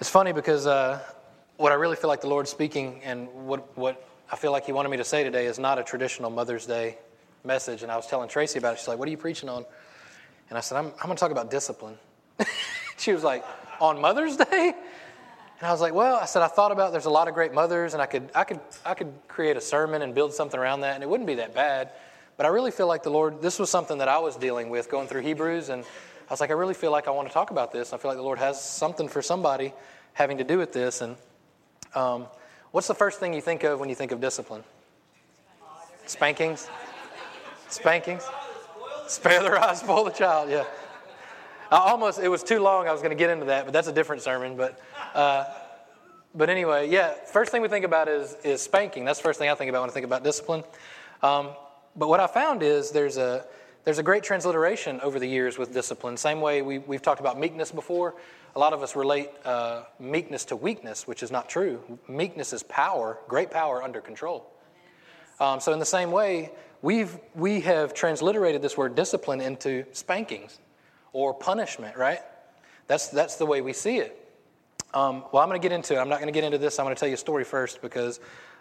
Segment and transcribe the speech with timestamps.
[0.00, 0.98] It's funny because uh,
[1.56, 4.72] what I really feel like the Lord's speaking and what, what I feel like He
[4.72, 6.98] wanted me to say today is not a traditional Mother's Day
[7.44, 7.84] message.
[7.84, 8.80] And I was telling Tracy about it.
[8.80, 9.64] She's like, What are you preaching on?
[10.48, 11.96] And I said, I'm, I'm going to talk about discipline.
[12.98, 13.44] she was like,
[13.80, 14.74] On Mother's Day?
[15.60, 17.54] And I was like, well, I said I thought about there's a lot of great
[17.54, 20.80] mothers, and I could I could I could create a sermon and build something around
[20.80, 21.92] that, and it wouldn't be that bad.
[22.36, 23.40] But I really feel like the Lord.
[23.40, 25.84] This was something that I was dealing with going through Hebrews, and
[26.28, 27.92] I was like, I really feel like I want to talk about this.
[27.92, 29.72] I feel like the Lord has something for somebody
[30.14, 31.00] having to do with this.
[31.00, 31.16] And
[31.94, 32.26] um,
[32.70, 34.64] what's the first thing you think of when you think of discipline?
[36.06, 36.68] Spankings.
[37.68, 38.24] Spankings.
[39.06, 40.50] Spare the rod, spoil the child.
[40.50, 40.64] Yeah.
[41.70, 42.88] I almost, it was too long.
[42.88, 44.56] I was going to get into that, but that's a different sermon.
[44.56, 44.80] But,
[45.14, 45.44] uh,
[46.34, 47.12] but anyway, yeah.
[47.26, 49.04] First thing we think about is is spanking.
[49.04, 50.64] That's the first thing I think about when I think about discipline.
[51.22, 51.50] Um,
[51.96, 53.44] but what I found is there's a
[53.84, 56.16] there's a great transliteration over the years with discipline.
[56.16, 58.14] Same way we, we've talked about meekness before.
[58.56, 61.82] A lot of us relate uh, meekness to weakness, which is not true.
[62.08, 64.50] Meekness is power, great power under control.
[65.40, 70.58] Um, so in the same way, we've we have transliterated this word discipline into spankings
[71.12, 72.20] or punishment, right?
[72.86, 74.20] That's, that's the way we see it.
[74.92, 75.98] Um, well, I'm going to get into it.
[75.98, 76.78] I'm not going to get into this.
[76.78, 78.20] I'm going to tell you a story first because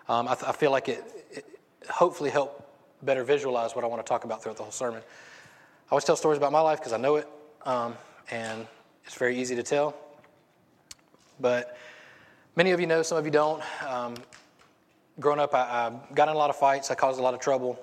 [0.10, 1.46] um, I, th- I, feel like it, it,
[1.90, 2.63] hopefully help
[3.04, 5.02] better visualize what I want to talk about throughout the whole sermon.
[5.02, 7.28] I always tell stories about my life because I know it,
[7.66, 7.96] um,
[8.32, 8.66] and
[9.06, 9.96] it's very easy to tell.
[11.40, 11.78] But
[12.56, 13.62] many of you know, some of you don't.
[13.88, 14.16] Um,
[15.20, 16.90] growing up, I, I got in a lot of fights.
[16.92, 17.80] I caused a lot of trouble.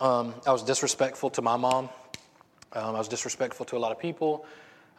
[0.00, 1.88] Um, I was disrespectful to my mom.
[2.72, 4.44] Um, I was disrespectful to a lot of people.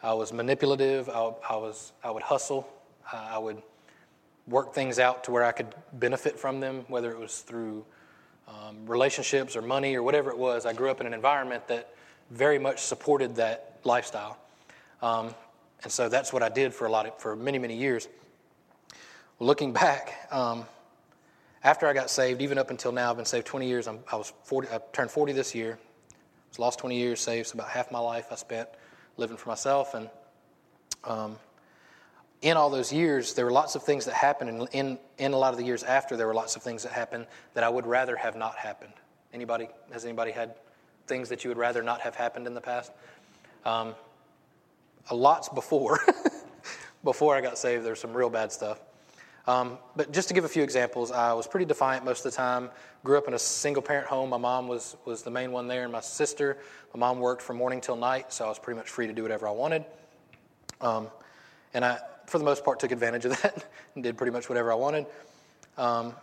[0.02, 1.08] I was manipulative.
[1.08, 2.68] I, I was, I would hustle.
[3.12, 3.62] I would
[4.46, 7.84] work things out to where I could benefit from them, whether it was through
[8.48, 10.66] um, relationships or money or whatever it was.
[10.66, 11.94] I grew up in an environment that
[12.30, 14.38] very much supported that lifestyle.
[15.02, 15.34] Um,
[15.82, 18.08] and so that's what I did for a lot of, for many, many years.
[19.38, 20.64] Looking back, um,
[21.62, 23.88] after I got saved, even up until now, I've been saved 20 years.
[23.88, 25.78] I'm, i was 40, I turned 40 this year.
[25.80, 26.14] I
[26.50, 28.68] was lost 20 years saved, so about half my life I spent
[29.16, 29.94] living for myself.
[29.94, 30.08] And
[31.04, 31.36] um,
[32.44, 35.36] in all those years, there were lots of things that happened, and in, in a
[35.36, 37.86] lot of the years after, there were lots of things that happened that I would
[37.86, 38.92] rather have not happened.
[39.32, 40.54] Anybody has anybody had
[41.06, 42.92] things that you would rather not have happened in the past?
[43.64, 43.94] Um,
[45.10, 46.00] lots before,
[47.04, 48.78] before I got saved, there's some real bad stuff.
[49.46, 52.36] Um, but just to give a few examples, I was pretty defiant most of the
[52.36, 52.68] time.
[53.04, 54.28] Grew up in a single parent home.
[54.28, 56.58] My mom was, was the main one there, and my sister.
[56.92, 59.22] My mom worked from morning till night, so I was pretty much free to do
[59.22, 59.86] whatever I wanted.
[60.82, 61.08] Um,
[61.72, 64.72] and I, for the most part, took advantage of that and did pretty much whatever
[64.72, 65.06] I wanted.
[65.76, 66.14] Um,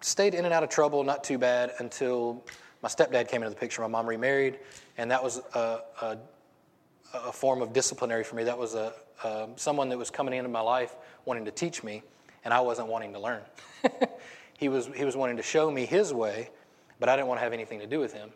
[0.00, 2.44] stayed in and out of trouble, not too bad, until
[2.82, 3.82] my stepdad came into the picture.
[3.82, 4.58] My mom remarried,
[4.98, 6.18] and that was a, a,
[7.14, 8.44] a form of disciplinary for me.
[8.44, 8.92] That was a,
[9.22, 10.94] uh, someone that was coming into my life
[11.24, 12.02] wanting to teach me,
[12.44, 13.42] and I wasn't wanting to learn.
[14.58, 16.50] he, was, he was wanting to show me his way,
[16.98, 18.30] but I didn't want to have anything to do with him.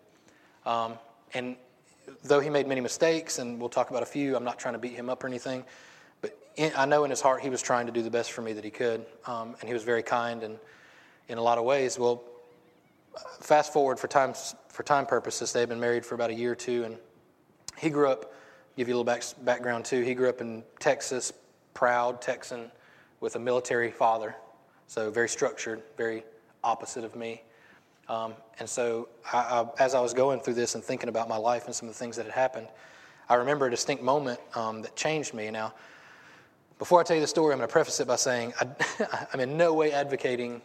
[0.65, 0.95] Um,
[1.35, 1.57] and
[2.23, 4.79] though he made many mistakes, and we'll talk about a few, I'm not trying to
[4.79, 5.65] beat him up or anything,
[6.59, 8.65] I know in his heart he was trying to do the best for me that
[8.65, 10.59] he could, um, and he was very kind and
[11.29, 11.99] in a lot of ways.
[11.99, 12.23] Well,
[13.41, 14.33] fast forward for time,
[14.69, 16.97] for time purposes, they've been married for about a year or two, and
[17.77, 18.33] he grew up
[18.77, 20.03] give you a little back, background too.
[20.03, 21.33] He grew up in Texas,
[21.75, 22.71] proud Texan
[23.21, 24.37] with a military father,
[24.87, 26.25] so very structured, very
[26.63, 27.43] opposite of me.
[28.09, 31.37] Um, and so, I, I, as I was going through this and thinking about my
[31.37, 32.69] life and some of the things that had happened,
[33.29, 35.51] I remember a distinct moment um, that changed me.
[35.51, 35.73] Now,
[36.79, 39.41] before I tell you the story, I'm going to preface it by saying I, I'm
[39.41, 40.61] in no way advocating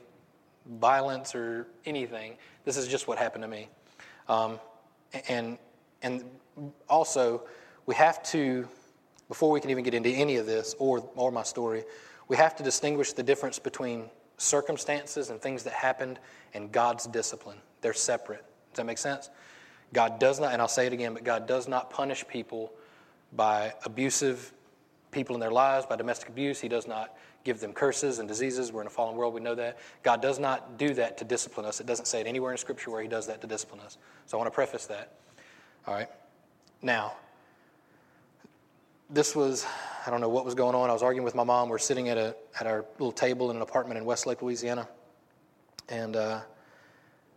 [0.80, 2.38] violence or anything.
[2.66, 3.70] This is just what happened to me.
[4.28, 4.60] Um,
[5.28, 5.58] and,
[6.02, 6.24] and
[6.90, 7.44] also,
[7.86, 8.68] we have to,
[9.28, 11.84] before we can even get into any of this or, or my story,
[12.28, 16.20] we have to distinguish the difference between circumstances and things that happened
[16.54, 17.58] and God's discipline.
[17.82, 18.44] They're separate.
[18.72, 19.30] Does that make sense?
[19.94, 22.72] God does not, and I'll say it again, but God does not punish people
[23.34, 24.54] by abusive
[25.12, 26.60] people in their lives, by domestic abuse.
[26.60, 28.72] He does not give them curses and diseases.
[28.72, 29.80] We're in a fallen world, we know that.
[30.04, 31.80] God does not do that to discipline us.
[31.80, 33.98] It doesn't say it anywhere in Scripture where He does that to discipline us.
[34.26, 35.14] So I want to preface that.
[35.88, 36.10] All right.
[36.82, 37.14] Now,
[39.10, 39.66] this was,
[40.06, 40.90] I don't know what was going on.
[40.90, 41.70] I was arguing with my mom.
[41.70, 44.88] We're sitting at, a, at our little table in an apartment in Westlake, Louisiana.
[45.90, 46.40] And uh,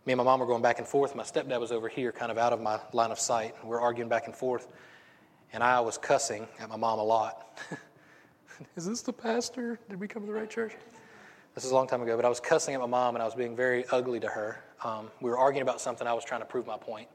[0.05, 1.15] me and my mom were going back and forth.
[1.15, 3.55] My stepdad was over here, kind of out of my line of sight.
[3.63, 4.67] We're arguing back and forth.
[5.53, 7.59] And I was cussing at my mom a lot.
[8.75, 9.79] is this the pastor?
[9.89, 10.73] Did we come to the right church?
[11.53, 13.25] This is a long time ago, but I was cussing at my mom and I
[13.25, 14.61] was being very ugly to her.
[14.83, 16.05] Um, we were arguing about something.
[16.05, 17.07] I was trying to prove my point.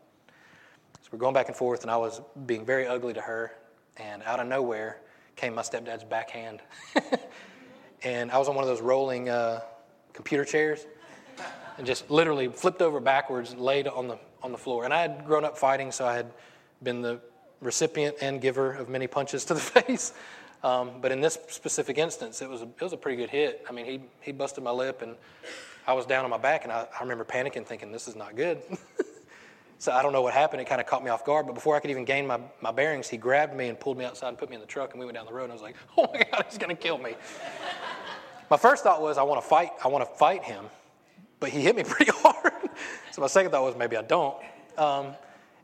[1.02, 3.52] So we're going back and forth, and I was being very ugly to her
[3.96, 4.98] and out of nowhere
[5.36, 6.60] came my stepdad's backhand.
[8.02, 9.60] and I was on one of those rolling uh,
[10.12, 10.86] computer chairs
[11.78, 14.84] and just literally flipped over backwards, laid on the, on the floor.
[14.84, 16.30] And I had grown up fighting, so I had
[16.82, 17.20] been the
[17.60, 20.12] recipient and giver of many punches to the face.
[20.62, 23.64] Um, but in this specific instance, it was, a, it was a pretty good hit.
[23.68, 25.16] I mean, he, he busted my lip, and
[25.86, 28.36] I was down on my back, and I, I remember panicking, thinking, this is not
[28.36, 28.60] good.
[29.78, 30.60] so I don't know what happened.
[30.60, 31.46] It kind of caught me off guard.
[31.46, 34.04] But before I could even gain my, my bearings, he grabbed me and pulled me
[34.04, 35.54] outside and put me in the truck, and we went down the road, and I
[35.54, 37.14] was like, oh my God, he's going to kill me.
[38.50, 39.70] my first thought was, I want to fight.
[39.82, 40.66] I want to fight him.
[41.38, 42.52] But he hit me pretty hard.
[43.12, 44.36] so my second thought was, maybe I don't.
[44.76, 45.14] Um,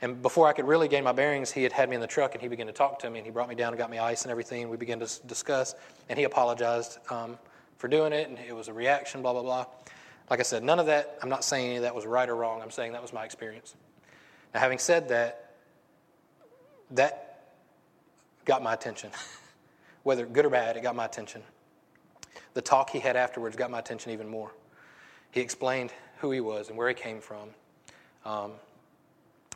[0.03, 2.35] and before I could really gain my bearings, he had had me in the truck
[2.35, 3.99] and he began to talk to me and he brought me down and got me
[3.99, 4.69] ice and everything.
[4.69, 5.75] We began to discuss
[6.09, 7.39] and he apologized um,
[7.79, 9.67] for doing it and it was a reaction, blah, blah, blah.
[10.29, 12.37] Like I said, none of that, I'm not saying any of that was right or
[12.37, 12.61] wrong.
[12.61, 13.75] I'm saying that was my experience.
[14.53, 15.55] Now, having said that,
[16.91, 17.53] that
[18.45, 19.11] got my attention.
[20.03, 21.43] Whether good or bad, it got my attention.
[22.55, 24.53] The talk he had afterwards got my attention even more.
[25.31, 27.51] He explained who he was and where he came from.
[28.25, 28.53] Um,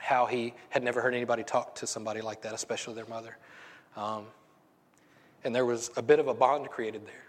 [0.01, 3.37] how he had never heard anybody talk to somebody like that, especially their mother.
[3.97, 4.25] Um,
[5.45, 7.25] and there was a bit of a bond created there.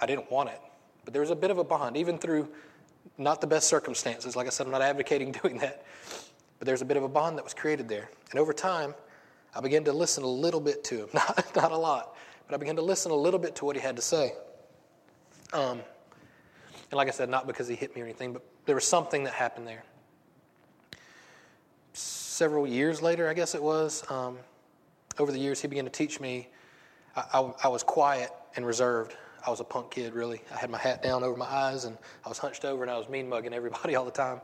[0.00, 0.60] I didn't want it,
[1.04, 2.48] but there was a bit of a bond, even through
[3.18, 4.36] not the best circumstances.
[4.36, 5.84] Like I said, I'm not advocating doing that,
[6.58, 8.08] but there's a bit of a bond that was created there.
[8.30, 8.94] And over time,
[9.54, 12.58] I began to listen a little bit to him, not, not a lot, but I
[12.58, 14.32] began to listen a little bit to what he had to say.
[15.52, 15.80] Um,
[16.90, 19.24] and like I said, not because he hit me or anything, but there was something
[19.24, 19.82] that happened there
[22.42, 24.36] several years later, I guess it was, um,
[25.20, 26.48] over the years, he began to teach me.
[27.14, 29.14] I, I, I, was quiet and reserved.
[29.46, 30.42] I was a punk kid, really.
[30.52, 31.96] I had my hat down over my eyes and
[32.26, 34.40] I was hunched over and I was mean mugging everybody all the time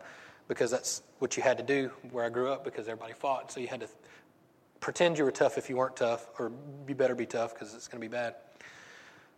[0.47, 3.51] because that's what you had to do where I grew up because everybody fought.
[3.51, 3.89] So you had to
[4.79, 6.53] pretend you were tough if you weren't tough, or
[6.87, 8.37] you better be tough because it's going to be bad.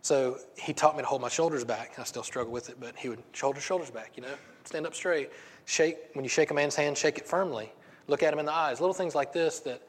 [0.03, 1.97] So he taught me to hold my shoulders back.
[1.97, 4.35] I still struggle with it, but he would shoulder shoulders back, you know,
[4.65, 5.31] stand up straight.
[5.65, 7.71] Shake, when you shake a man's hand, shake it firmly
[8.11, 8.79] look at him in the eyes.
[8.79, 9.81] Little things like this that,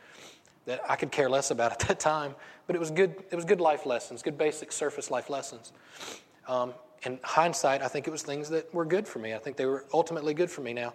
[0.64, 2.34] that I could care less about at that time,
[2.66, 5.72] but it was good, it was good life lessons, good basic surface life lessons.
[6.48, 6.72] Um,
[7.02, 9.34] in hindsight, I think it was things that were good for me.
[9.34, 10.94] I think they were ultimately good for me now.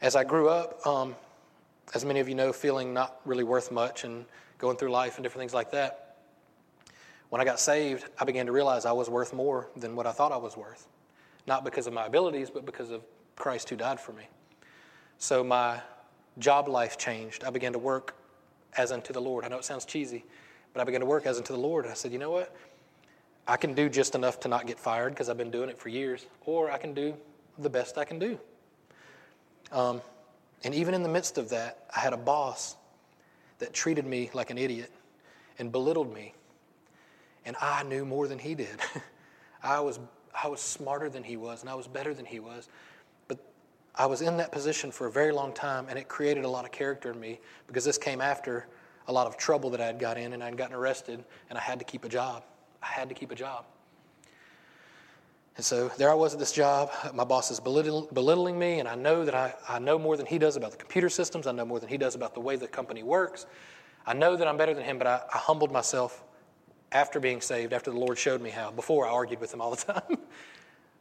[0.00, 1.16] As I grew up, um,
[1.94, 4.24] as many of you know, feeling not really worth much and
[4.58, 6.16] going through life and different things like that,
[7.30, 10.12] when I got saved, I began to realize I was worth more than what I
[10.12, 10.86] thought I was worth.
[11.46, 13.02] Not because of my abilities, but because of
[13.36, 14.24] Christ who died for me.
[15.18, 15.80] So my
[16.38, 17.44] job life changed.
[17.44, 18.16] I began to work
[18.76, 19.44] as unto the Lord.
[19.44, 20.24] I know it sounds cheesy,
[20.72, 21.86] but I began to work as unto the Lord.
[21.86, 22.54] I said, you know what?
[23.46, 25.88] I can do just enough to not get fired because I've been doing it for
[25.88, 27.14] years, or I can do
[27.58, 28.38] the best I can do.
[29.72, 30.00] Um,
[30.64, 32.76] and even in the midst of that, I had a boss
[33.58, 34.92] that treated me like an idiot
[35.58, 36.34] and belittled me.
[37.44, 38.80] And I knew more than he did.
[39.62, 39.98] I was,
[40.40, 42.68] I was smarter than he was, and I was better than he was.
[43.94, 46.64] I was in that position for a very long time, and it created a lot
[46.64, 48.66] of character in me because this came after
[49.08, 51.58] a lot of trouble that I had got in, and I had gotten arrested, and
[51.58, 52.44] I had to keep a job.
[52.82, 53.64] I had to keep a job.
[55.56, 56.90] And so there I was at this job.
[57.12, 60.38] My boss is belittling me, and I know that I, I know more than he
[60.38, 61.46] does about the computer systems.
[61.46, 63.44] I know more than he does about the way the company works.
[64.06, 66.24] I know that I'm better than him, but I, I humbled myself
[66.90, 68.70] after being saved, after the Lord showed me how.
[68.70, 70.18] Before I argued with him all the time.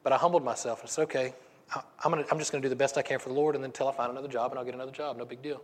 [0.03, 1.33] but I humbled myself and said, okay,
[1.73, 3.63] I'm, gonna, I'm just going to do the best I can for the Lord, and
[3.63, 5.17] then until I find another job, and I'll get another job.
[5.17, 5.61] No big deal.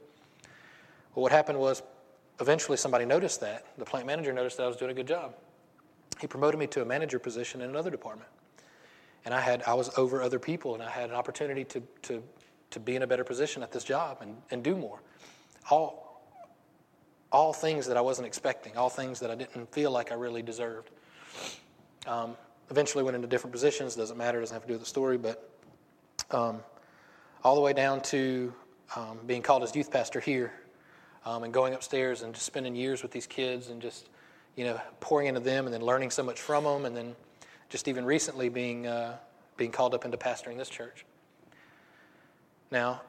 [1.13, 1.83] Well, what happened was
[2.39, 3.65] eventually somebody noticed that.
[3.77, 5.35] The plant manager noticed that I was doing a good job.
[6.21, 8.29] He promoted me to a manager position in another department.
[9.25, 12.23] And I, had, I was over other people, and I had an opportunity to, to,
[12.71, 15.01] to be in a better position at this job and, and do more.
[15.69, 16.23] All,
[17.31, 20.41] all things that I wasn't expecting, all things that I didn't feel like I really
[20.41, 20.91] deserved.
[22.05, 22.37] Um,
[22.69, 23.95] eventually went into different positions.
[23.95, 25.49] Doesn't matter, doesn't have to do with the story, but
[26.31, 26.59] um,
[27.43, 28.53] all the way down to
[28.95, 30.53] um, being called as youth pastor here
[31.25, 34.09] um, and going upstairs and just spending years with these kids and just,
[34.55, 37.15] you know, pouring into them and then learning so much from them and then
[37.69, 39.17] just even recently being, uh,
[39.57, 41.05] being called up into pastoring this church.
[42.71, 43.01] Now,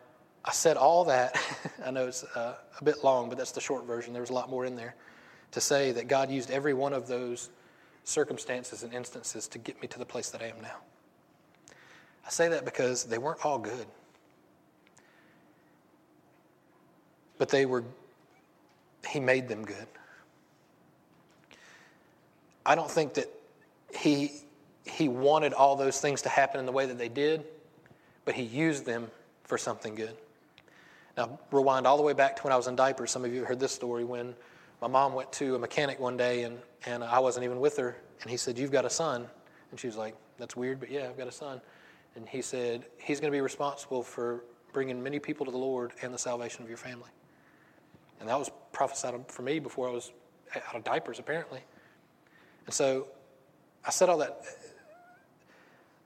[0.44, 1.38] I said all that,
[1.84, 4.12] I know it's uh, a bit long, but that's the short version.
[4.12, 4.94] There was a lot more in there
[5.52, 7.50] to say that God used every one of those
[8.04, 10.76] circumstances and instances to get me to the place that I am now.
[12.28, 13.87] I say that because they weren't all good.
[17.38, 17.85] But they were,
[19.08, 19.87] he made them good.
[22.66, 23.32] I don't think that
[23.97, 24.32] he,
[24.85, 27.44] he wanted all those things to happen in the way that they did,
[28.26, 29.11] but he used them
[29.44, 30.14] for something good.
[31.16, 33.11] Now, rewind all the way back to when I was in diapers.
[33.11, 34.35] Some of you heard this story when
[34.82, 37.97] my mom went to a mechanic one day and, and I wasn't even with her.
[38.20, 39.26] And he said, You've got a son.
[39.70, 41.62] And she was like, That's weird, but yeah, I've got a son.
[42.18, 45.92] And he said, He's going to be responsible for bringing many people to the Lord
[46.02, 47.10] and the salvation of your family.
[48.18, 50.10] And that was prophesied for me before I was
[50.68, 51.60] out of diapers, apparently.
[52.66, 53.06] And so
[53.84, 54.42] I said all that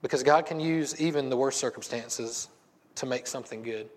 [0.03, 2.47] because God can use even the worst circumstances
[2.95, 3.89] to make something good.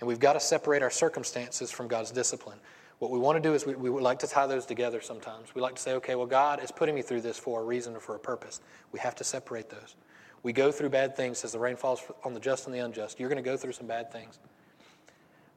[0.00, 2.58] And we've got to separate our circumstances from God's discipline.
[3.00, 5.54] What we want to do is we, we like to tie those together sometimes.
[5.54, 7.94] We like to say, okay, well, God is putting me through this for a reason
[7.94, 8.62] or for a purpose.
[8.92, 9.94] We have to separate those.
[10.42, 13.20] We go through bad things as the rain falls on the just and the unjust.
[13.20, 14.38] You're going to go through some bad things.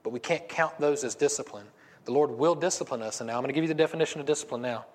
[0.03, 1.65] But we can't count those as discipline.
[2.05, 3.21] The Lord will discipline us.
[3.21, 4.85] And now I'm going to give you the definition of discipline now.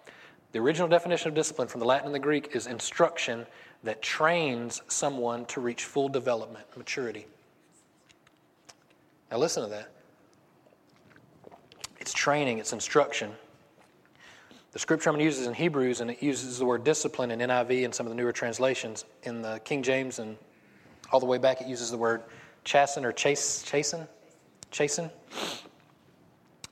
[0.52, 3.47] The original definition of discipline from the Latin and the Greek is instruction
[3.85, 7.26] that trains someone to reach full development, maturity.
[9.30, 9.90] Now, listen to that.
[12.00, 13.33] It's training, it's instruction.
[14.78, 17.32] The scripture I'm going to use is in Hebrews, and it uses the word discipline
[17.32, 19.04] in NIV and some of the newer translations.
[19.25, 20.37] In the King James and
[21.11, 22.23] all the way back, it uses the word
[22.62, 24.06] chasten or chase, chasten,
[24.70, 25.11] chasten.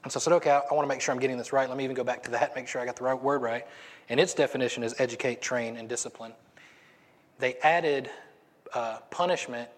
[0.04, 1.68] And so I said, okay, I, I want to make sure I'm getting this right.
[1.68, 3.66] Let me even go back to that, make sure I got the right word right.
[4.08, 6.32] And its definition is educate, train, and discipline.
[7.40, 8.08] They added
[8.72, 9.68] uh, punishment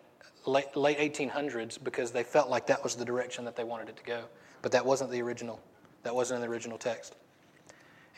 [0.44, 3.96] late, late 1800s because they felt like that was the direction that they wanted it
[3.96, 4.24] to go.
[4.60, 5.58] But that wasn't the original.
[6.02, 7.14] That wasn't in the original text.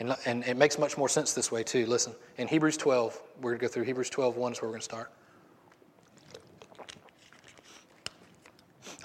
[0.01, 1.85] And, and it makes much more sense this way, too.
[1.85, 4.73] Listen, in Hebrews 12, we're going to go through Hebrews 12, 1 is where we're
[4.73, 5.11] going to start.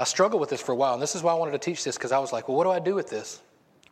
[0.00, 1.84] I struggled with this for a while, and this is why I wanted to teach
[1.84, 3.42] this because I was like, well, what do I do with this?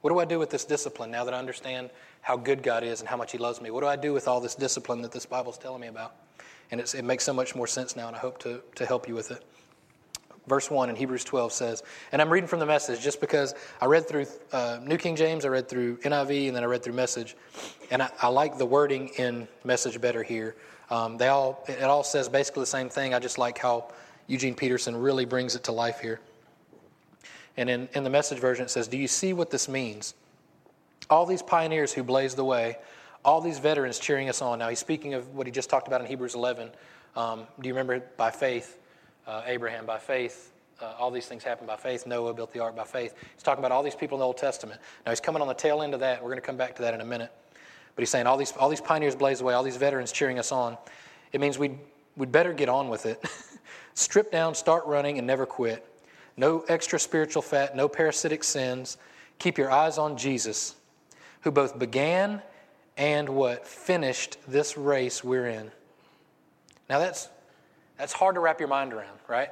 [0.01, 1.91] What do I do with this discipline now that I understand
[2.23, 3.71] how good God is and how much He loves me?
[3.71, 6.17] What do I do with all this discipline that this Bible's telling me about?
[6.71, 9.15] And it makes so much more sense now, and I hope to, to help you
[9.15, 9.45] with it.
[10.47, 11.83] Verse 1 in Hebrews 12 says,
[12.13, 15.47] and I'm reading from the message just because I read through uh, New King James,
[15.47, 17.35] I read through NIV, and then I read through message.
[17.91, 20.55] And I, I like the wording in message better here.
[20.91, 23.15] Um, they all, it all says basically the same thing.
[23.15, 23.91] I just like how
[24.27, 26.21] Eugene Peterson really brings it to life here.
[27.57, 30.15] And in, in the message version, it says, Do you see what this means?
[31.09, 32.77] All these pioneers who blazed the way,
[33.25, 34.59] all these veterans cheering us on.
[34.59, 36.71] Now, he's speaking of what he just talked about in Hebrews 11.
[37.17, 38.79] Um, do you remember by faith,
[39.27, 42.07] uh, Abraham, by faith, uh, all these things happened by faith.
[42.07, 43.15] Noah built the ark by faith.
[43.35, 44.81] He's talking about all these people in the Old Testament.
[45.05, 46.23] Now, he's coming on the tail end of that.
[46.23, 47.31] We're going to come back to that in a minute.
[47.95, 50.51] But he's saying all these, all these pioneers blaze away, all these veterans cheering us
[50.51, 50.77] on.
[51.33, 51.79] It means we'd,
[52.17, 53.23] we'd better get on with it.
[53.95, 55.87] Strip down, start running, and never quit.
[56.37, 58.97] No extra spiritual fat, no parasitic sins.
[59.39, 60.75] Keep your eyes on Jesus,
[61.43, 62.43] who both began
[62.97, 65.71] and what finished this race we're in.
[66.89, 67.29] Now that's
[67.99, 69.51] that's hard to wrap your mind around, right?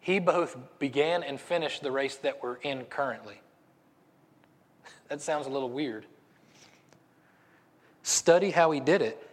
[0.00, 3.40] He both began and finished the race that we're in currently.
[5.08, 6.06] That sounds a little weird.
[8.04, 9.28] Study how he did it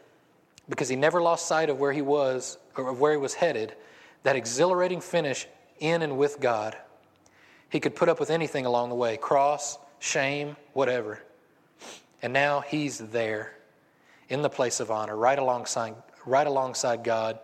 [0.67, 3.75] because he never lost sight of where he was or of where he was headed,
[4.23, 5.47] that exhilarating finish
[5.79, 6.75] in and with God.
[7.69, 11.21] He could put up with anything along the way cross, shame, whatever.
[12.21, 13.53] And now he's there
[14.29, 17.39] in the place of honor, right alongside, right alongside God.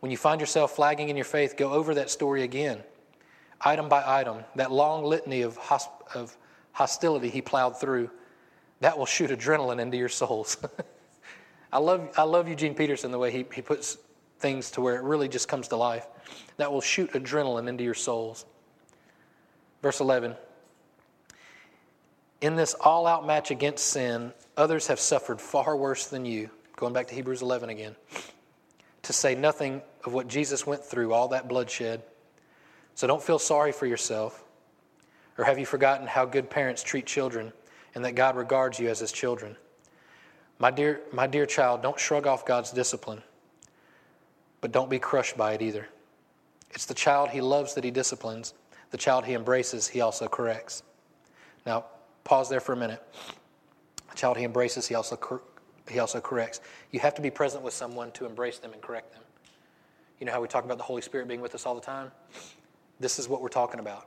[0.00, 2.82] When you find yourself flagging in your faith, go over that story again,
[3.60, 6.36] item by item, that long litany of, hosp- of
[6.72, 8.10] hostility he plowed through.
[8.80, 10.56] That will shoot adrenaline into your souls.
[11.72, 13.98] I love, I love Eugene Peterson the way he, he puts
[14.38, 16.06] things to where it really just comes to life.
[16.56, 18.46] That will shoot adrenaline into your souls.
[19.82, 20.34] Verse 11
[22.40, 26.48] In this all out match against sin, others have suffered far worse than you.
[26.76, 27.94] Going back to Hebrews 11 again.
[29.02, 32.02] To say nothing of what Jesus went through, all that bloodshed.
[32.94, 34.44] So don't feel sorry for yourself.
[35.38, 37.52] Or have you forgotten how good parents treat children
[37.94, 39.56] and that God regards you as his children?
[40.58, 43.22] My dear, my dear child, don't shrug off God's discipline,
[44.60, 45.88] but don't be crushed by it either.
[46.72, 48.52] It's the child he loves that he disciplines,
[48.90, 50.82] the child he embraces, he also corrects.
[51.64, 51.86] Now,
[52.24, 53.02] pause there for a minute.
[54.10, 55.42] The child he embraces, he also, cor-
[55.88, 56.60] he also corrects.
[56.90, 59.22] You have to be present with someone to embrace them and correct them.
[60.20, 62.12] You know how we talk about the Holy Spirit being with us all the time?
[63.00, 64.06] This is what we're talking about.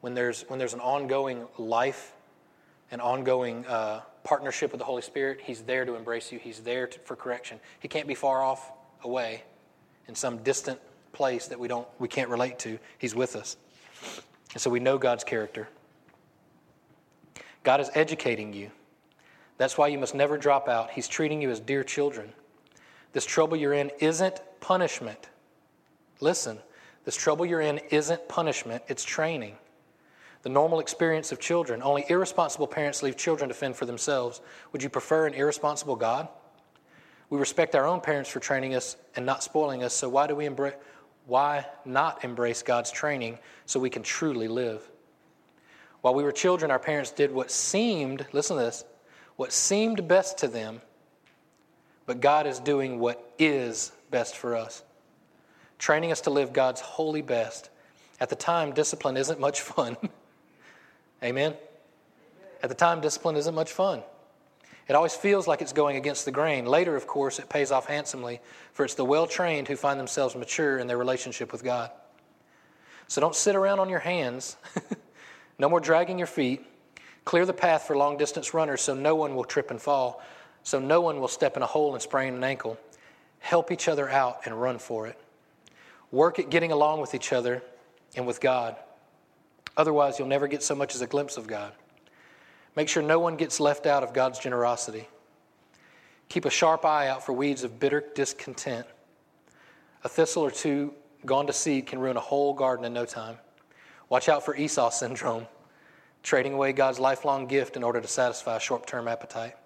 [0.00, 2.14] When there's, when there's an ongoing life,
[2.90, 6.38] an ongoing uh, partnership with the Holy Spirit, He's there to embrace you.
[6.38, 7.60] He's there to, for correction.
[7.78, 8.72] He can't be far off
[9.04, 9.44] away
[10.08, 10.80] in some distant
[11.12, 12.78] place that we don't we can't relate to.
[12.98, 13.58] He's with us.
[14.54, 15.68] And so we know God's character.
[17.62, 18.70] God is educating you.
[19.58, 20.90] That's why you must never drop out.
[20.90, 22.32] He's treating you as dear children.
[23.12, 25.28] This trouble you're in isn't punishment.
[26.20, 26.58] Listen,
[27.04, 29.56] this trouble you're in isn't punishment, it's training.
[30.42, 31.82] the normal experience of children.
[31.82, 34.40] Only irresponsible parents leave children to fend for themselves.
[34.72, 36.28] Would you prefer an irresponsible God?
[37.28, 40.34] We respect our own parents for training us and not spoiling us, so why do
[40.34, 40.74] we embrace
[41.26, 44.88] why not embrace God's training so we can truly live?
[46.00, 48.84] While we were children, our parents did what seemed, listen to this,
[49.36, 50.80] what seemed best to them,
[52.06, 54.82] but God is doing what is best for us,
[55.80, 57.70] training us to live God's holy best.
[58.20, 59.96] At the time, discipline isn't much fun.
[61.24, 61.54] Amen?
[62.62, 64.02] At the time, discipline isn't much fun.
[64.86, 66.66] It always feels like it's going against the grain.
[66.66, 68.40] Later, of course, it pays off handsomely,
[68.72, 71.90] for it's the well trained who find themselves mature in their relationship with God.
[73.08, 74.56] So don't sit around on your hands.
[75.58, 76.64] no more dragging your feet.
[77.24, 80.22] Clear the path for long distance runners so no one will trip and fall,
[80.62, 82.76] so no one will step in a hole and sprain an ankle.
[83.38, 85.18] Help each other out and run for it.
[86.12, 87.62] Work at getting along with each other
[88.16, 88.76] and with God.
[89.76, 91.72] Otherwise, you'll never get so much as a glimpse of God.
[92.76, 95.08] Make sure no one gets left out of God's generosity.
[96.28, 98.86] Keep a sharp eye out for weeds of bitter discontent.
[100.04, 100.94] A thistle or two
[101.26, 103.36] gone to seed can ruin a whole garden in no time.
[104.08, 105.46] Watch out for Esau syndrome,
[106.22, 109.56] trading away God's lifelong gift in order to satisfy a short term appetite.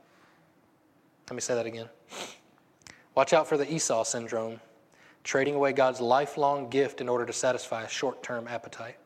[1.29, 1.89] Let me say that again.
[3.15, 4.61] Watch out for the Esau syndrome,
[5.25, 8.99] trading away God's lifelong gift in order to satisfy a short term appetite.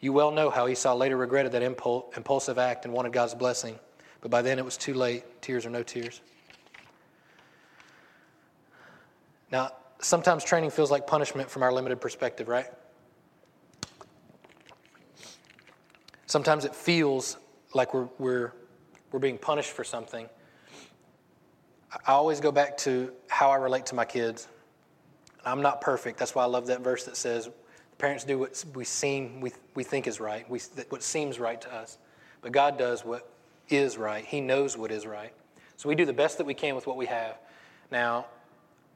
[0.00, 3.78] You well know how Esau later regretted that impulsive act and wanted God's blessing,
[4.20, 6.20] but by then it was too late, tears or no tears.
[9.52, 12.66] Now, sometimes training feels like punishment from our limited perspective, right?
[16.26, 17.36] Sometimes it feels
[17.74, 18.52] like we're, we're,
[19.10, 20.28] we're being punished for something.
[22.06, 24.46] I always go back to how I relate to my kids.
[25.44, 26.18] I'm not perfect.
[26.18, 27.48] That's why I love that verse that says,
[27.98, 31.74] Parents do what we seem we, we think is right, we, what seems right to
[31.74, 31.98] us.
[32.40, 33.30] But God does what
[33.68, 34.24] is right.
[34.24, 35.32] He knows what is right.
[35.76, 37.38] So we do the best that we can with what we have.
[37.90, 38.26] Now,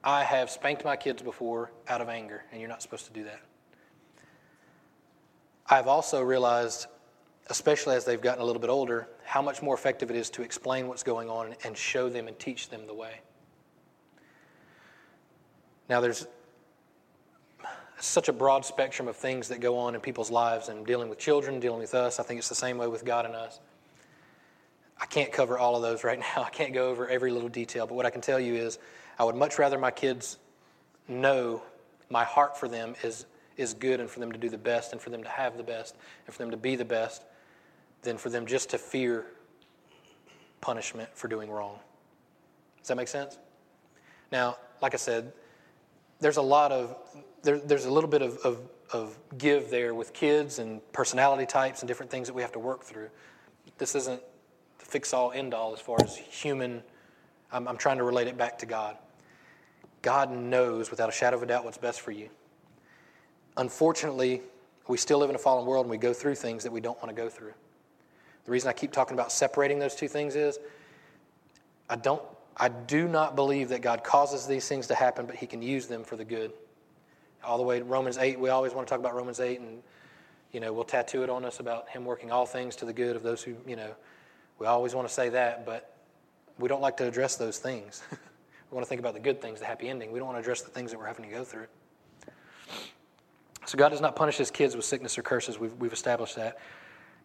[0.02, 3.24] I have spanked my kids before out of anger, and you're not supposed to do
[3.24, 3.40] that.
[5.66, 6.87] I've also realized,
[7.48, 10.42] especially as they've gotten a little bit older, how much more effective it is to
[10.42, 13.20] explain what's going on and show them and teach them the way.
[15.88, 16.26] Now, there's
[18.00, 21.18] such a broad spectrum of things that go on in people's lives and dealing with
[21.18, 22.18] children, dealing with us.
[22.18, 23.61] I think it's the same way with God and us.
[25.00, 26.42] I can't cover all of those right now.
[26.42, 28.78] I can't go over every little detail, but what I can tell you is
[29.18, 30.38] I would much rather my kids
[31.09, 31.62] know
[32.11, 33.26] my heart for them is,
[33.57, 35.62] is good and for them to do the best and for them to have the
[35.62, 37.22] best and for them to be the best
[38.02, 39.26] than for them just to fear
[40.61, 41.78] punishment for doing wrong.
[42.78, 43.38] Does that make sense?
[44.30, 45.33] Now, like I said,
[46.20, 46.96] there's a lot of
[47.44, 48.61] there, there's a little bit of, of,
[48.92, 52.59] of give there with kids and personality types and different things that we have to
[52.59, 53.09] work through.
[53.78, 54.20] This isn't
[54.78, 56.83] the fix all end all as far as human.
[57.52, 58.96] I'm, I'm trying to relate it back to God.
[60.02, 62.28] God knows without a shadow of a doubt what's best for you.
[63.57, 64.42] Unfortunately,
[64.88, 67.00] we still live in a fallen world and we go through things that we don't
[67.02, 67.54] want to go through.
[68.44, 70.59] The reason I keep talking about separating those two things is
[71.88, 72.22] I don't
[72.57, 75.87] I do not believe that God causes these things to happen, but he can use
[75.87, 76.52] them for the good
[77.44, 78.38] all the way to Romans 8.
[78.38, 79.83] We always want to talk about Romans 8, and,
[80.52, 83.16] you know, we'll tattoo it on us about Him working all things to the good
[83.16, 83.94] of those who, you know,
[84.59, 85.96] we always want to say that, but
[86.59, 88.02] we don't like to address those things.
[88.11, 90.12] we want to think about the good things, the happy ending.
[90.12, 91.66] We don't want to address the things that we're having to go through.
[93.66, 95.59] So God does not punish His kids with sickness or curses.
[95.59, 96.59] We've, we've established that.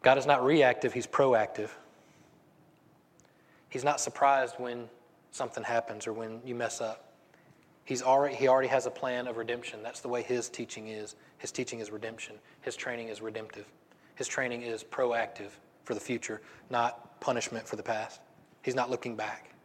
[0.02, 1.70] God is not reactive, He's proactive.
[3.70, 4.90] He's not surprised when
[5.32, 7.09] something happens or when you mess up.
[7.90, 9.82] He's already, he already has a plan of redemption.
[9.82, 11.16] That's the way his teaching is.
[11.40, 12.36] His teaching is redemption.
[12.62, 13.66] His training is redemptive.
[14.14, 15.50] His training is proactive
[15.86, 18.22] for the future, not punishment for the past.
[18.62, 19.56] He's not looking back.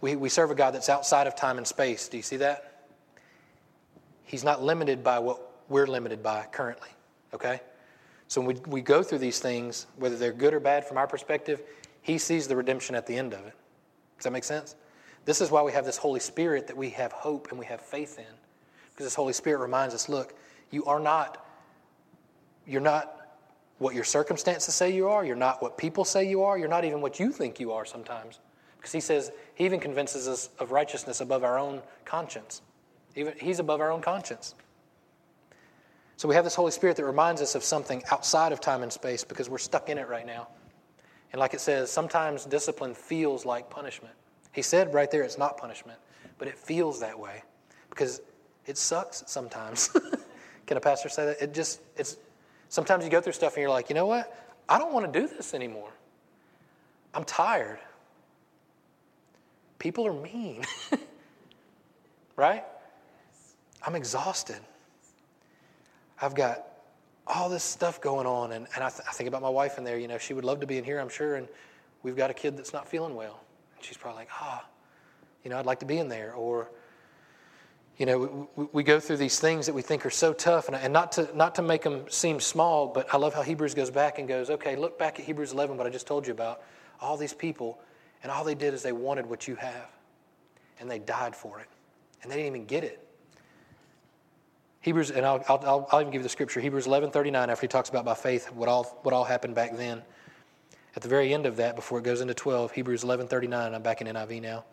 [0.00, 2.08] We, we serve a God that's outside of time and space.
[2.08, 2.88] Do you see that?
[4.24, 6.88] He's not limited by what we're limited by currently,
[7.32, 7.60] okay?
[8.26, 11.06] So when we, we go through these things, whether they're good or bad from our
[11.06, 11.62] perspective,
[12.02, 13.54] He sees the redemption at the end of it.
[14.16, 14.74] Does that make sense?
[15.30, 17.80] This is why we have this Holy Spirit that we have hope and we have
[17.80, 18.24] faith in.
[18.90, 20.34] Because this Holy Spirit reminds us look,
[20.72, 21.46] you are not,
[22.66, 23.36] you're not
[23.78, 25.24] what your circumstances say you are.
[25.24, 26.58] You're not what people say you are.
[26.58, 28.40] You're not even what you think you are sometimes.
[28.76, 32.60] Because he says, he even convinces us of righteousness above our own conscience.
[33.14, 34.56] Even, he's above our own conscience.
[36.16, 38.92] So we have this Holy Spirit that reminds us of something outside of time and
[38.92, 40.48] space because we're stuck in it right now.
[41.32, 44.16] And like it says, sometimes discipline feels like punishment.
[44.52, 45.98] He said right there it's not punishment,
[46.38, 47.42] but it feels that way
[47.88, 48.20] because
[48.66, 49.88] it sucks sometimes.
[50.66, 51.42] Can a pastor say that?
[51.42, 52.16] It just, it's,
[52.70, 54.32] Sometimes you go through stuff and you're like, you know what?
[54.68, 55.90] I don't want to do this anymore.
[57.12, 57.80] I'm tired.
[59.80, 60.62] People are mean.
[62.36, 62.62] right?
[63.84, 64.60] I'm exhausted.
[66.22, 66.64] I've got
[67.26, 68.52] all this stuff going on.
[68.52, 69.98] And, and I, th- I, think about my wife in there.
[69.98, 71.34] You know, she would love to be in here, I'm sure.
[71.34, 71.48] And
[72.04, 73.40] we've got a kid that's not feeling well.
[73.82, 74.68] She's probably like, ah, oh,
[75.44, 76.34] you know, I'd like to be in there.
[76.34, 76.70] Or,
[77.96, 80.68] you know, we, we, go through these things that we think are so tough.
[80.68, 83.74] And, and not, to, not to make them seem small, but I love how Hebrews
[83.74, 86.32] goes back and goes, okay, look back at Hebrews 11, what I just told you
[86.32, 86.62] about.
[87.00, 87.80] All these people,
[88.22, 89.88] and all they did is they wanted what you have.
[90.78, 91.68] And they died for it.
[92.22, 93.06] And they didn't even get it.
[94.82, 96.60] Hebrews, and I'll, I'll, I'll even give you the scripture.
[96.60, 100.02] Hebrews 11:39, after he talks about by faith, what all, what all happened back then.
[101.00, 103.74] At the very end of that, before it goes into 12, Hebrews 11:39.
[103.74, 104.66] I'm back in NIV now.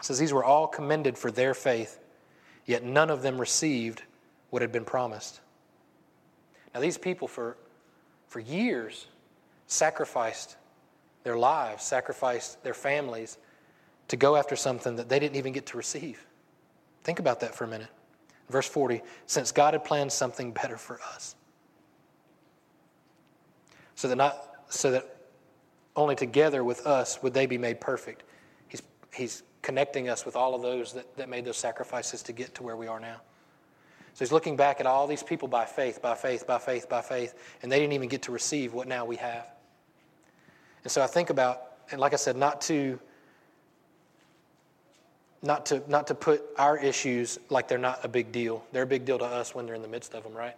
[0.00, 1.98] Says these were all commended for their faith,
[2.64, 4.04] yet none of them received
[4.48, 5.42] what had been promised.
[6.72, 7.58] Now these people for
[8.28, 9.08] for years
[9.66, 10.56] sacrificed
[11.22, 13.36] their lives, sacrificed their families
[14.08, 16.24] to go after something that they didn't even get to receive.
[17.04, 17.90] Think about that for a minute.
[18.48, 21.34] Verse 40 since God had planned something better for us.
[23.96, 25.16] So that, not, so that
[25.96, 28.22] only together with us would they be made perfect.
[28.68, 28.82] He's,
[29.12, 32.62] he's connecting us with all of those that, that made those sacrifices to get to
[32.62, 33.20] where we are now.
[34.12, 37.02] So he's looking back at all these people by faith, by faith, by faith, by
[37.02, 39.46] faith, and they didn't even get to receive what now we have.
[40.84, 42.98] And so I think about, and like I said, not to
[45.42, 48.64] not to, not to put our issues like they're not a big deal.
[48.72, 50.56] They're a big deal to us when they're in the midst of them, right?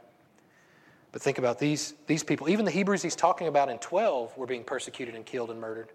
[1.12, 2.48] But think about these, these people.
[2.48, 5.88] Even the Hebrews he's talking about in 12 were being persecuted and killed and murdered.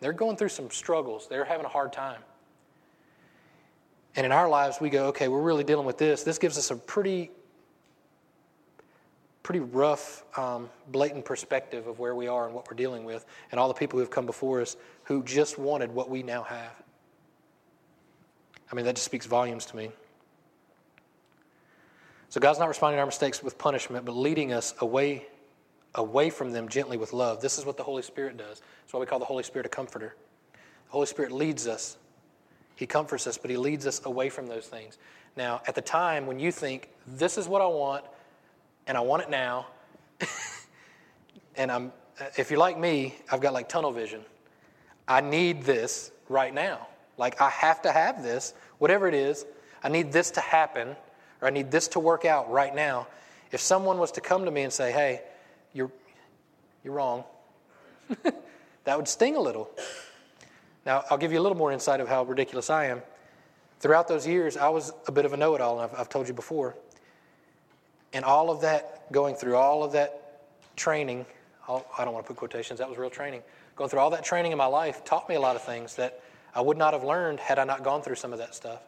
[0.00, 2.20] They're going through some struggles, they're having a hard time.
[4.16, 6.22] And in our lives, we go, okay, we're really dealing with this.
[6.22, 7.30] This gives us a pretty,
[9.42, 13.60] pretty rough, um, blatant perspective of where we are and what we're dealing with, and
[13.60, 16.82] all the people who have come before us who just wanted what we now have.
[18.72, 19.90] I mean, that just speaks volumes to me.
[22.28, 25.26] So God's not responding to our mistakes with punishment, but leading us away,
[25.94, 27.40] away from them gently with love.
[27.40, 28.60] This is what the Holy Spirit does.
[28.82, 30.14] That's why we call the Holy Spirit a comforter.
[30.52, 31.96] The Holy Spirit leads us.
[32.74, 34.98] He comforts us, but He leads us away from those things.
[35.36, 38.04] Now, at the time when you think, this is what I want,
[38.86, 39.66] and I want it now,
[41.56, 41.92] and I'm,
[42.36, 44.22] if you're like me, I've got like tunnel vision.
[45.08, 46.88] I need this right now.
[47.18, 49.46] Like, I have to have this, whatever it is.
[49.82, 50.96] I need this to happen,
[51.46, 53.06] or I need this to work out right now.
[53.52, 55.22] If someone was to come to me and say, hey,
[55.72, 55.92] you're,
[56.82, 57.22] you're wrong,
[58.84, 59.70] that would sting a little.
[60.84, 63.00] Now, I'll give you a little more insight of how ridiculous I am.
[63.78, 66.08] Throughout those years, I was a bit of a know it all, and I've, I've
[66.08, 66.74] told you before.
[68.12, 70.40] And all of that, going through all of that
[70.74, 71.26] training,
[71.68, 73.42] all, I don't want to put quotations, that was real training.
[73.76, 76.22] Going through all that training in my life taught me a lot of things that
[76.56, 78.82] I would not have learned had I not gone through some of that stuff.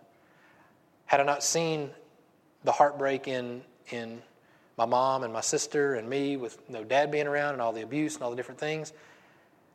[1.07, 1.91] Had I not seen
[2.65, 4.21] the heartbreak in, in
[4.77, 7.83] my mom and my sister and me with no dad being around and all the
[7.83, 8.93] abuse and all the different things,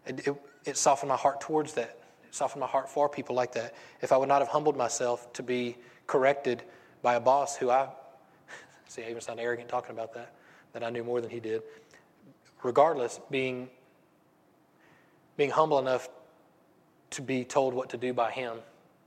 [0.06, 1.98] it, it, it softened my heart towards that.
[2.28, 3.76] It softened my heart for people like that.
[4.02, 6.64] If I would not have humbled myself to be corrected
[7.02, 7.90] by a boss who I,
[8.88, 10.34] see, I even sound arrogant talking about that,
[10.74, 11.62] that I knew more than he did.
[12.64, 13.70] Regardless, being,
[15.36, 16.10] being humble enough
[17.12, 18.58] to be told what to do by him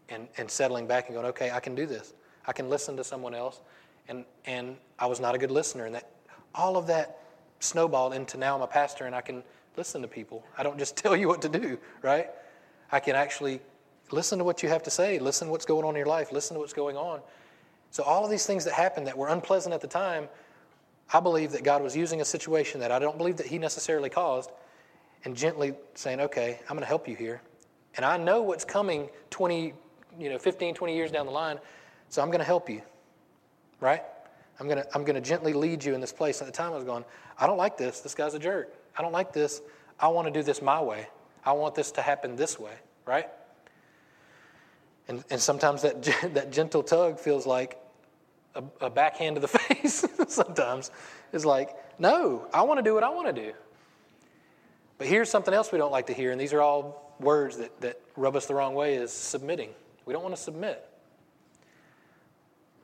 [0.08, 2.12] and, and settling back and going, okay, I can do this.
[2.46, 3.60] I can listen to someone else.
[4.08, 5.84] And, and I was not a good listener.
[5.84, 6.08] And that,
[6.54, 7.20] all of that
[7.60, 9.42] snowballed into now I'm a pastor and I can
[9.76, 10.44] listen to people.
[10.56, 12.28] I don't just tell you what to do, right?
[12.90, 13.60] I can actually
[14.10, 16.30] listen to what you have to say, listen to what's going on in your life,
[16.32, 17.20] listen to what's going on.
[17.90, 20.28] So, all of these things that happened that were unpleasant at the time,
[21.12, 24.10] I believe that God was using a situation that I don't believe that He necessarily
[24.10, 24.50] caused
[25.24, 27.40] and gently saying, okay, I'm going to help you here
[27.96, 29.72] and I know what's coming 20,
[30.18, 31.58] you know, 15, 20 years down the line,
[32.08, 32.82] so I'm going to help you,
[33.80, 34.02] right?
[34.58, 36.40] I'm going to, I'm going to gently lead you in this place.
[36.40, 37.04] At the time, I was going,
[37.38, 38.00] I don't like this.
[38.00, 38.74] This guy's a jerk.
[38.96, 39.60] I don't like this.
[40.00, 41.08] I want to do this my way.
[41.44, 42.72] I want this to happen this way,
[43.04, 43.28] right?
[45.08, 46.02] And, and sometimes that,
[46.34, 47.78] that gentle tug feels like
[48.54, 50.04] a, a backhand to the face.
[50.28, 50.90] sometimes
[51.32, 53.52] it's like, no, I want to do what I want to do.
[54.98, 57.80] But here's something else we don't like to hear, and these are all words that,
[57.82, 59.70] that rub us the wrong way is submitting.
[60.06, 60.86] We don't want to submit.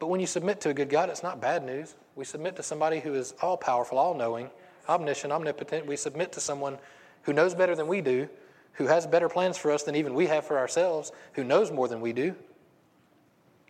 [0.02, 1.94] But when you submit to a good God, it's not bad news.
[2.16, 4.50] We submit to somebody who is all powerful, all knowing,
[4.88, 5.86] omniscient, omnipotent.
[5.86, 6.78] We submit to someone
[7.22, 8.28] who knows better than we do,
[8.72, 11.86] who has better plans for us than even we have for ourselves, who knows more
[11.86, 12.34] than we do.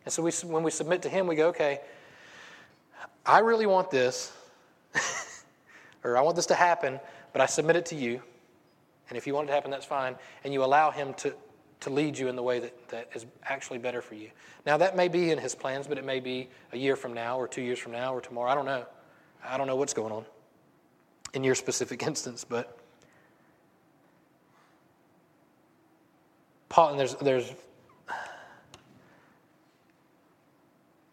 [0.07, 1.83] And so we, when we submit to Him, we go, okay,
[3.27, 4.33] I really want this,
[6.03, 6.99] or I want this to happen,
[7.35, 8.23] but I submit it to you.
[9.11, 10.17] And if you want it to happen, that's fine.
[10.45, 11.35] And you allow Him to,
[11.83, 14.31] to lead you in the way that, that is actually better for you.
[14.67, 17.39] Now, that may be in His plans, but it may be a year from now,
[17.39, 18.51] or two years from now, or tomorrow.
[18.51, 18.87] I don't know.
[19.45, 20.25] I don't know what's going on
[21.35, 22.79] in your specific instance, but
[26.69, 27.53] Paul, and there's, there's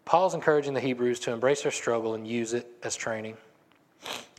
[0.06, 3.38] Paul's encouraging the Hebrews to embrace their struggle and use it as training.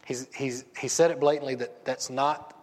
[0.07, 2.60] He's, he's, he said it blatantly that that's not,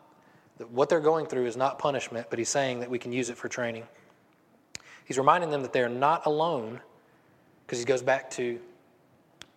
[0.58, 3.30] that what they're going through is not punishment, but he's saying that we can use
[3.30, 3.84] it for training.
[5.06, 6.82] He's reminding them that they're not alone,
[7.66, 8.60] because he goes back to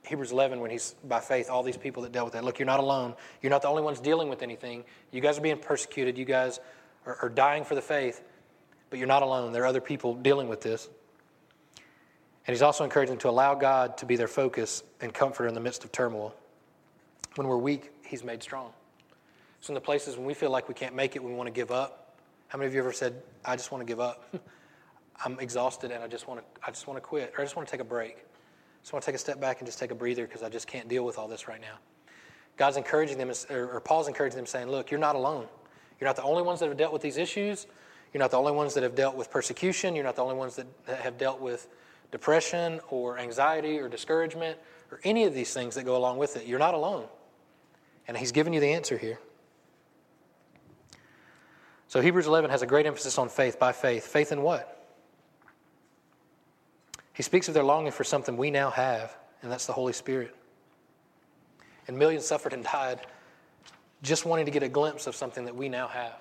[0.04, 2.44] Hebrews 11 when he's by faith, all these people that dealt with that.
[2.44, 3.14] Look, you're not alone.
[3.42, 4.84] You're not the only ones dealing with anything.
[5.12, 6.18] You guys are being persecuted.
[6.18, 6.60] You guys
[7.06, 8.22] are, are dying for the faith,
[8.88, 9.52] but you're not alone.
[9.52, 10.88] There are other people dealing with this.
[12.46, 15.54] And he's also encouraging them to allow God to be their focus and comforter in
[15.54, 16.34] the midst of turmoil.
[17.36, 18.72] When we're weak, he's made strong.
[19.60, 21.52] So in the places when we feel like we can't make it, we want to
[21.52, 22.16] give up,
[22.48, 24.34] how many of you ever said, I just want to give up?
[25.24, 27.54] I'm exhausted and I just want to I just want to quit or I just
[27.54, 28.16] want to take a break.
[28.16, 30.48] I just want to take a step back and just take a breather because I
[30.48, 31.78] just can't deal with all this right now.
[32.56, 35.46] God's encouraging them, or Paul's encouraging them, saying, Look, you're not alone.
[36.00, 37.66] You're not the only ones that have dealt with these issues.
[38.12, 39.94] You're not the only ones that have dealt with persecution.
[39.94, 40.66] You're not the only ones that
[41.02, 41.68] have dealt with
[42.10, 44.58] depression or anxiety or discouragement
[44.90, 46.46] or any of these things that go along with it.
[46.46, 47.06] You're not alone.
[48.08, 49.20] And he's given you the answer here.
[51.90, 54.06] So Hebrews 11 has a great emphasis on faith by faith.
[54.06, 54.86] Faith in what?
[57.12, 60.32] He speaks of their longing for something we now have, and that's the Holy Spirit.
[61.88, 63.00] And millions suffered and died
[64.02, 66.14] just wanting to get a glimpse of something that we now have.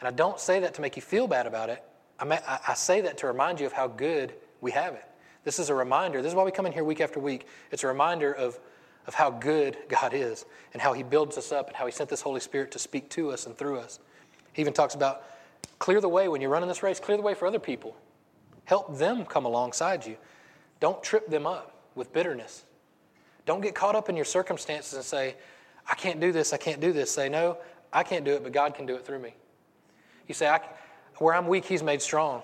[0.00, 1.80] And I don't say that to make you feel bad about it.
[2.18, 5.04] I, I say that to remind you of how good we have it.
[5.44, 6.20] This is a reminder.
[6.20, 7.46] This is why we come in here week after week.
[7.70, 8.58] It's a reminder of,
[9.06, 12.10] of how good God is and how He builds us up and how He sent
[12.10, 14.00] this Holy Spirit to speak to us and through us.
[14.58, 15.22] He even talks about
[15.78, 17.94] clear the way when you're running this race, clear the way for other people.
[18.64, 20.16] Help them come alongside you.
[20.80, 22.64] Don't trip them up with bitterness.
[23.46, 25.36] Don't get caught up in your circumstances and say,
[25.88, 27.08] I can't do this, I can't do this.
[27.08, 27.58] Say, no,
[27.92, 29.32] I can't do it, but God can do it through me.
[30.26, 30.52] You say,
[31.18, 32.42] where I'm weak, He's made strong.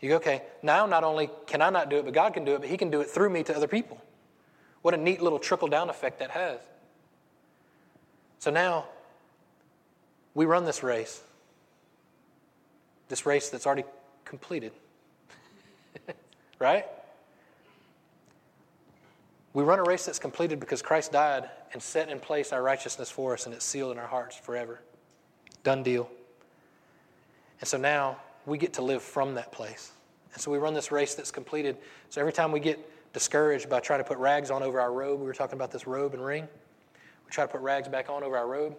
[0.00, 2.54] You go, okay, now not only can I not do it, but God can do
[2.54, 4.02] it, but He can do it through me to other people.
[4.80, 6.58] What a neat little trickle down effect that has.
[8.38, 8.86] So now
[10.32, 11.22] we run this race,
[13.10, 13.84] this race that's already
[14.24, 14.72] completed.
[16.58, 16.86] right?
[19.52, 23.10] We run a race that's completed because Christ died and set in place our righteousness
[23.10, 24.80] for us, and it's sealed in our hearts forever.
[25.64, 26.08] Done deal.
[27.60, 29.90] And so now we get to live from that place.
[30.32, 31.76] And so we run this race that's completed.
[32.10, 32.78] So every time we get
[33.12, 35.86] discouraged by trying to put rags on over our robe, we were talking about this
[35.86, 36.46] robe and ring.
[37.26, 38.76] We try to put rags back on over our robe.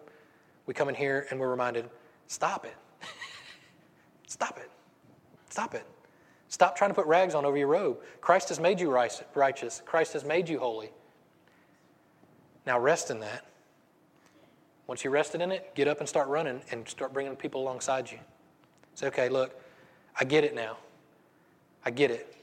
[0.68, 1.90] We come in here and we're reminded
[2.28, 2.76] stop it.
[4.32, 4.72] Stop it.
[5.50, 5.86] Stop it.
[6.48, 7.98] Stop trying to put rags on over your robe.
[8.22, 10.90] Christ has made you righteous, Christ has made you holy.
[12.66, 13.46] Now rest in that.
[14.88, 18.12] Once you rested in it, get up and start running and start bringing people alongside
[18.12, 18.20] you.
[18.94, 19.60] Say, okay, look,
[20.20, 20.78] I get it now.
[21.86, 22.36] I get it.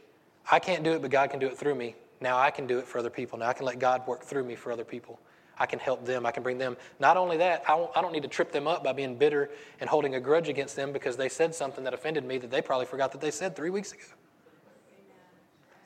[0.51, 1.94] I can't do it, but God can do it through me.
[2.20, 3.38] Now I can do it for other people.
[3.38, 5.18] Now I can let God work through me for other people.
[5.59, 6.25] I can help them.
[6.25, 6.77] I can bring them.
[7.01, 10.14] Not only that, I don't need to trip them up by being bitter and holding
[10.14, 13.12] a grudge against them because they said something that offended me that they probably forgot
[13.12, 14.03] that they said three weeks ago.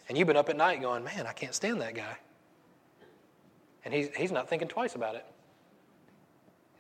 [0.09, 2.17] And you've been up at night going, man, I can't stand that guy.
[3.85, 5.25] And he's, he's not thinking twice about it.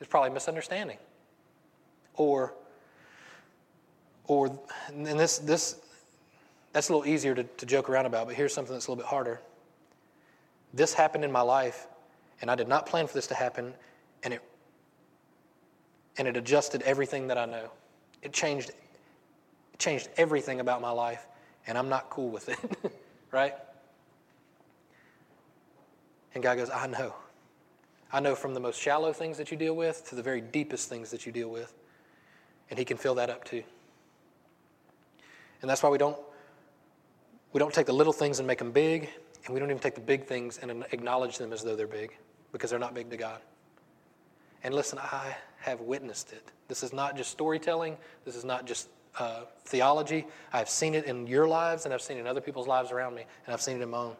[0.00, 0.98] It's probably misunderstanding.
[2.14, 2.54] Or
[4.26, 5.76] or, and this, this,
[6.72, 9.02] that's a little easier to, to joke around about, but here's something that's a little
[9.02, 9.40] bit harder.
[10.72, 11.86] This happened in my life,
[12.42, 13.72] and I did not plan for this to happen,
[14.24, 14.42] and it,
[16.18, 17.70] and it adjusted everything that I know.
[18.20, 21.26] It changed, it changed everything about my life,
[21.66, 22.58] and I'm not cool with it,
[23.30, 23.54] right?
[26.34, 27.14] And God goes, I know.
[28.12, 30.88] I know from the most shallow things that you deal with to the very deepest
[30.88, 31.72] things that you deal with.
[32.68, 33.62] And He can fill that up too.
[35.62, 36.18] And that's why we don't,
[37.52, 39.08] we don't take the little things and make them big,
[39.44, 42.16] and we don't even take the big things and acknowledge them as though they're big,
[42.52, 43.40] because they're not big to God.
[44.62, 46.52] And listen, I have witnessed it.
[46.68, 48.88] This is not just storytelling, this is not just
[49.18, 50.26] uh, theology.
[50.52, 53.14] I've seen it in your lives, and I've seen it in other people's lives around
[53.14, 54.16] me, and I've seen it in my own.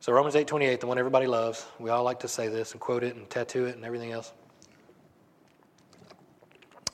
[0.00, 1.66] So Romans 8:28, the one everybody loves.
[1.80, 4.32] We all like to say this and quote it and tattoo it and everything else.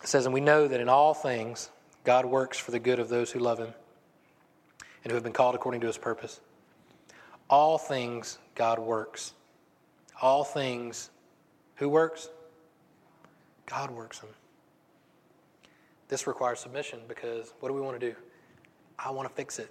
[0.03, 1.71] It says, And we know that in all things
[2.05, 3.75] God works for the good of those who love him
[5.05, 6.41] and who have been called according to his purpose.
[7.53, 9.35] All things God works.
[10.23, 11.11] All things,
[11.77, 12.31] who works?
[13.67, 14.31] God works them.
[16.09, 18.17] This requires submission because what do we want to do?
[18.99, 19.71] I want to fix it.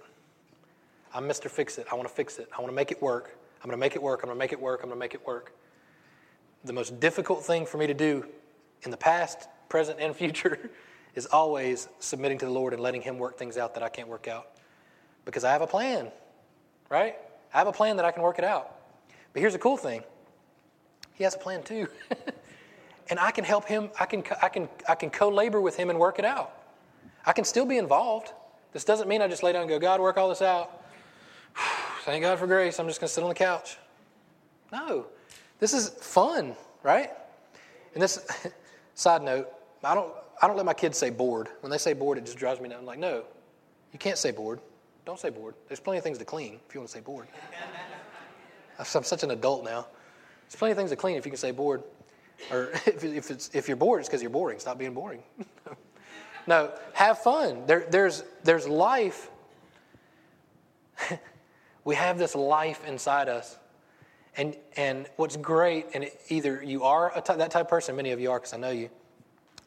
[1.12, 1.50] I'm Mr.
[1.50, 1.88] Fix It.
[1.90, 2.48] I want to fix it.
[2.56, 3.36] I want to make it work.
[3.62, 4.20] I'm going to make it work.
[4.22, 4.80] I'm going to make it work.
[4.82, 5.52] I'm going to make it work.
[6.64, 8.24] The most difficult thing for me to do
[8.82, 10.70] in the past, present, and future
[11.16, 14.08] is always submitting to the Lord and letting Him work things out that I can't
[14.08, 14.50] work out.
[15.24, 16.12] Because I have a plan,
[16.88, 17.16] right?
[17.54, 18.76] I have a plan that I can work it out.
[19.32, 20.02] But here's the cool thing
[21.14, 21.88] He has a plan too.
[23.08, 25.90] and I can help Him, I can, I can, I can co labor with Him
[25.90, 26.56] and work it out.
[27.24, 28.32] I can still be involved.
[28.72, 30.82] This doesn't mean I just lay down and go, God, work all this out.
[32.04, 32.78] Thank God for grace.
[32.80, 33.76] I'm just going to sit on the couch.
[34.72, 35.06] No,
[35.58, 37.10] this is fun, right?
[37.94, 38.26] And this
[38.94, 39.48] side note,
[39.84, 41.48] I don't, I don't let my kids say bored.
[41.60, 42.80] When they say bored, it just drives me nuts.
[42.80, 43.24] I'm like, no,
[43.92, 44.60] you can't say bored.
[45.04, 45.54] Don't say bored.
[45.68, 47.26] There's plenty of things to clean if you want to say bored.
[48.78, 49.86] I'm such an adult now.
[50.46, 51.82] There's plenty of things to clean if you can say bored.
[52.50, 54.58] Or if, if, it's, if you're bored, it's because you're boring.
[54.58, 55.22] Stop being boring.
[56.46, 57.66] no, have fun.
[57.66, 59.30] There, there's, there's life.
[61.84, 63.56] we have this life inside us.
[64.36, 68.20] And, and what's great, and it, either you are that type of person, many of
[68.20, 68.88] you are because I know you,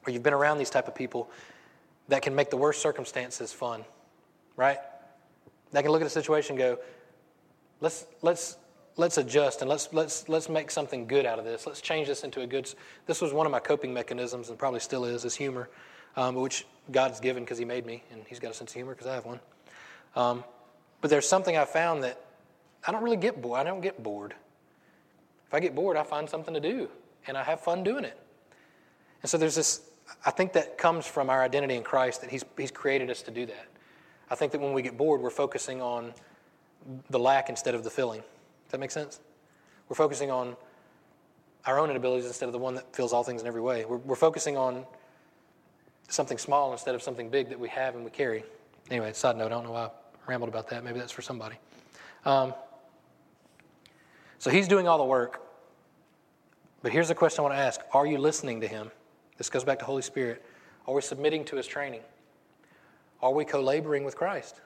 [0.08, 1.30] or you've been around these type of people
[2.08, 3.86] that can make the worst circumstances fun,
[4.56, 4.80] right?
[5.71, 6.80] That can look at a situation and go,
[7.82, 8.58] let's, let's,
[8.97, 11.67] let's adjust and let's, let's, let's make something good out of this.
[11.67, 12.73] Let's change this into a good.
[13.06, 15.69] This was one of my coping mechanisms and probably still is, is humor,
[16.15, 18.93] um, which God's given because He made me and He's got a sense of humor
[18.93, 19.39] because I have one.
[20.15, 20.43] Um,
[21.01, 22.21] but there's something I found that
[22.88, 23.60] I don't really get bored.
[23.60, 24.34] I don't get bored.
[25.47, 26.89] If I get bored, I find something to do
[27.28, 28.17] and I have fun doing it.
[29.21, 29.82] And so there's this,
[30.25, 33.32] I think that comes from our identity in Christ that He's, he's created us to
[33.32, 33.67] do that.
[34.30, 36.14] I think that when we get bored, we're focusing on
[37.10, 38.22] the lack instead of the filling.
[38.22, 39.20] Does that make sense?
[39.90, 40.56] We're focusing on
[41.66, 43.86] our own inabilities instead of the one that fills all things in every way.
[43.86, 44.86] We're, we're focusing on
[46.08, 48.44] something small instead of something big that we have and we carry.
[48.92, 49.90] Anyway, side note, I don't know why I
[50.28, 50.84] rambled about that.
[50.84, 51.56] Maybe that's for somebody.
[52.24, 52.54] Um,
[54.38, 55.42] so he's doing all the work.
[56.84, 58.92] But here's the question I want to ask Are you listening to him?
[59.38, 60.46] This goes back to Holy Spirit.
[60.88, 62.02] Are we submitting to his training?
[63.21, 64.62] Are we co laboring with Christ?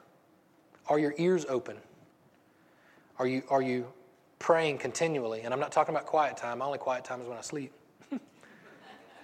[0.88, 1.78] Are your ears open?
[3.20, 3.88] Are you, are you
[4.40, 5.42] praying continually?
[5.42, 6.60] And I'm not talking about quiet time.
[6.60, 7.72] My only quiet time is when I sleep.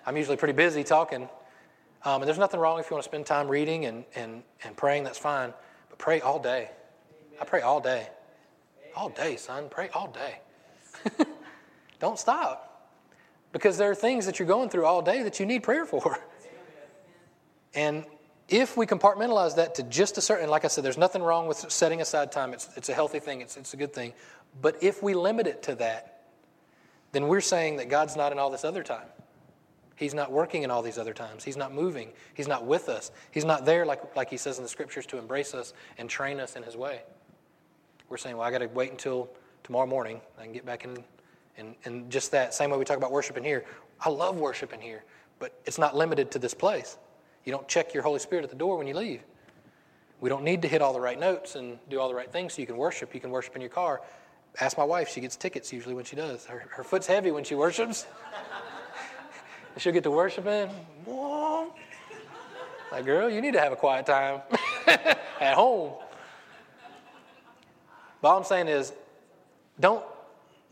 [0.05, 1.29] I'm usually pretty busy talking.
[2.03, 4.77] Um, and there's nothing wrong if you want to spend time reading and, and, and
[4.77, 5.53] praying, that's fine.
[5.89, 6.69] But pray all day.
[7.41, 8.09] I pray all day.
[8.95, 9.65] All day, son.
[9.69, 11.25] Pray all day.
[11.99, 12.91] Don't stop.
[13.51, 16.19] Because there are things that you're going through all day that you need prayer for.
[17.77, 18.05] And
[18.47, 21.57] if we compartmentalize that to just a certain, like I said, there's nothing wrong with
[21.71, 22.53] setting aside time.
[22.53, 24.13] It's, it's a healthy thing, it's, it's a good thing.
[24.61, 26.23] But if we limit it to that,
[27.11, 29.07] then we're saying that God's not in all this other time.
[29.95, 31.43] He's not working in all these other times.
[31.43, 32.11] He's not moving.
[32.33, 33.11] He's not with us.
[33.31, 36.39] He's not there, like, like he says in the scriptures, to embrace us and train
[36.39, 37.01] us in his way.
[38.09, 39.29] We're saying, well, I got to wait until
[39.63, 40.19] tomorrow morning.
[40.37, 41.03] I can get back in.
[41.57, 43.63] And, and just that, same way we talk about worshiping here.
[44.01, 45.05] I love worshiping here,
[45.39, 46.97] but it's not limited to this place.
[47.45, 49.21] You don't check your Holy Spirit at the door when you leave.
[50.19, 52.53] We don't need to hit all the right notes and do all the right things
[52.53, 53.13] so you can worship.
[53.13, 54.01] You can worship in your car.
[54.59, 56.45] Ask my wife, she gets tickets usually when she does.
[56.45, 58.05] Her, her foot's heavy when she worships.
[59.77, 60.69] She'll get to worshiping.
[62.91, 64.41] Like, girl, you need to have a quiet time
[64.87, 65.91] at home.
[68.21, 68.93] But all I'm saying is,
[69.79, 70.03] don't,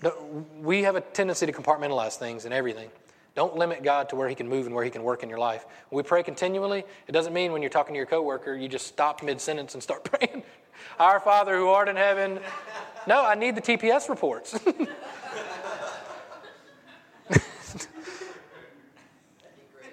[0.01, 2.89] don't, we have a tendency to compartmentalize things and everything.
[3.35, 5.39] Don't limit God to where He can move and where He can work in your
[5.39, 5.65] life.
[5.89, 8.87] When we pray continually, it doesn't mean when you're talking to your coworker, you just
[8.87, 10.43] stop mid sentence and start praying.
[10.99, 12.39] Our Father who art in heaven.
[13.07, 14.59] No, I need the TPS reports.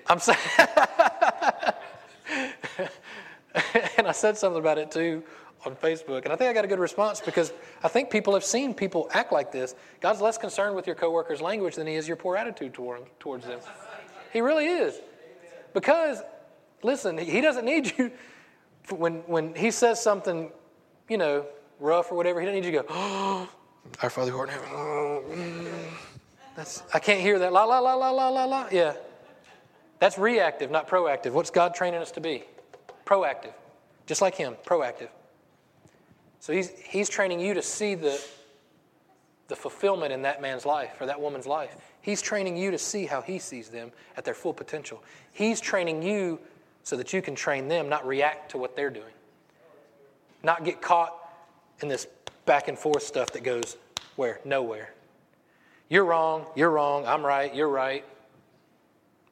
[0.06, 0.38] I'm saying,
[3.96, 5.22] and I said something about it too
[5.64, 7.52] on Facebook, and I think I got a good response because
[7.82, 9.74] I think people have seen people act like this.
[10.00, 13.46] God's less concerned with your coworker's language than He is your poor attitude toward, towards
[13.46, 13.60] them.
[14.32, 15.00] He really is.
[15.74, 16.22] Because,
[16.82, 18.10] listen, He doesn't need you.
[18.90, 20.50] When, when He says something,
[21.08, 21.46] you know,
[21.78, 23.48] rough or whatever, He doesn't need you to go, oh,
[24.02, 24.68] Our Father who art in heaven.
[24.70, 26.82] Mm.
[26.92, 27.52] I can't hear that.
[27.52, 28.68] La, la, la, la, la, la, la.
[28.70, 28.94] Yeah.
[29.98, 31.32] That's reactive, not proactive.
[31.32, 32.44] What's God training us to be?
[33.06, 33.52] Proactive.
[34.06, 35.08] Just like Him, proactive.
[36.40, 38.20] So he's, he's training you to see the,
[39.48, 41.76] the fulfillment in that man's life or that woman's life.
[42.00, 45.04] He's training you to see how he sees them at their full potential.
[45.32, 46.40] He's training you
[46.82, 49.12] so that you can train them, not react to what they're doing.
[50.42, 51.14] Not get caught
[51.82, 52.06] in this
[52.46, 53.76] back and forth stuff that goes
[54.16, 54.40] where?
[54.44, 54.94] Nowhere.
[55.90, 58.04] You're wrong, you're wrong, I'm right, you're right.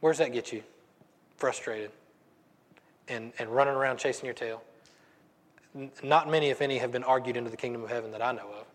[0.01, 0.63] Where's that get you?
[1.37, 1.91] Frustrated
[3.09, 4.63] and, and running around chasing your tail.
[6.03, 8.49] Not many, if any, have been argued into the kingdom of heaven that I know
[8.61, 8.67] of.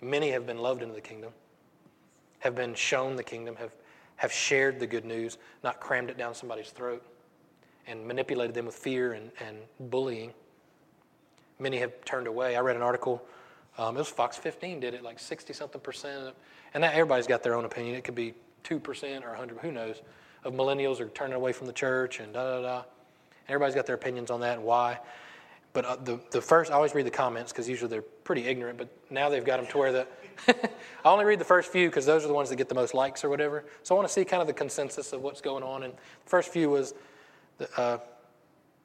[0.00, 1.32] Many have been loved into the kingdom,
[2.40, 3.72] have been shown the kingdom, have,
[4.16, 7.04] have shared the good news, not crammed it down somebody's throat
[7.86, 9.56] and manipulated them with fear and, and
[9.90, 10.32] bullying.
[11.58, 12.56] Many have turned away.
[12.56, 13.22] I read an article,
[13.78, 16.34] um, it was Fox 15 did it, like 60 something percent.
[16.74, 17.94] And that, everybody's got their own opinion.
[17.94, 18.34] It could be
[18.64, 20.02] 2% or 100, who knows,
[20.44, 22.82] of millennials are turning away from the church and da da da.
[23.48, 24.98] Everybody's got their opinions on that and why.
[25.72, 28.78] But uh, the, the first, I always read the comments because usually they're pretty ignorant,
[28.78, 30.06] but now they've got them to where the,
[30.48, 30.54] I
[31.04, 33.24] only read the first few because those are the ones that get the most likes
[33.24, 33.64] or whatever.
[33.82, 35.84] So I want to see kind of the consensus of what's going on.
[35.84, 36.94] And the first few was,
[37.76, 37.98] uh,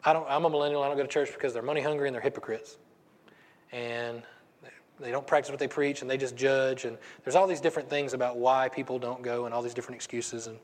[0.03, 2.15] I don't, I'm a millennial, I don't go to church because they're money hungry and
[2.15, 2.77] they're hypocrites.
[3.71, 4.23] And
[4.99, 6.85] they don't practice what they preach and they just judge.
[6.85, 9.95] And there's all these different things about why people don't go and all these different
[9.95, 10.47] excuses.
[10.47, 10.57] And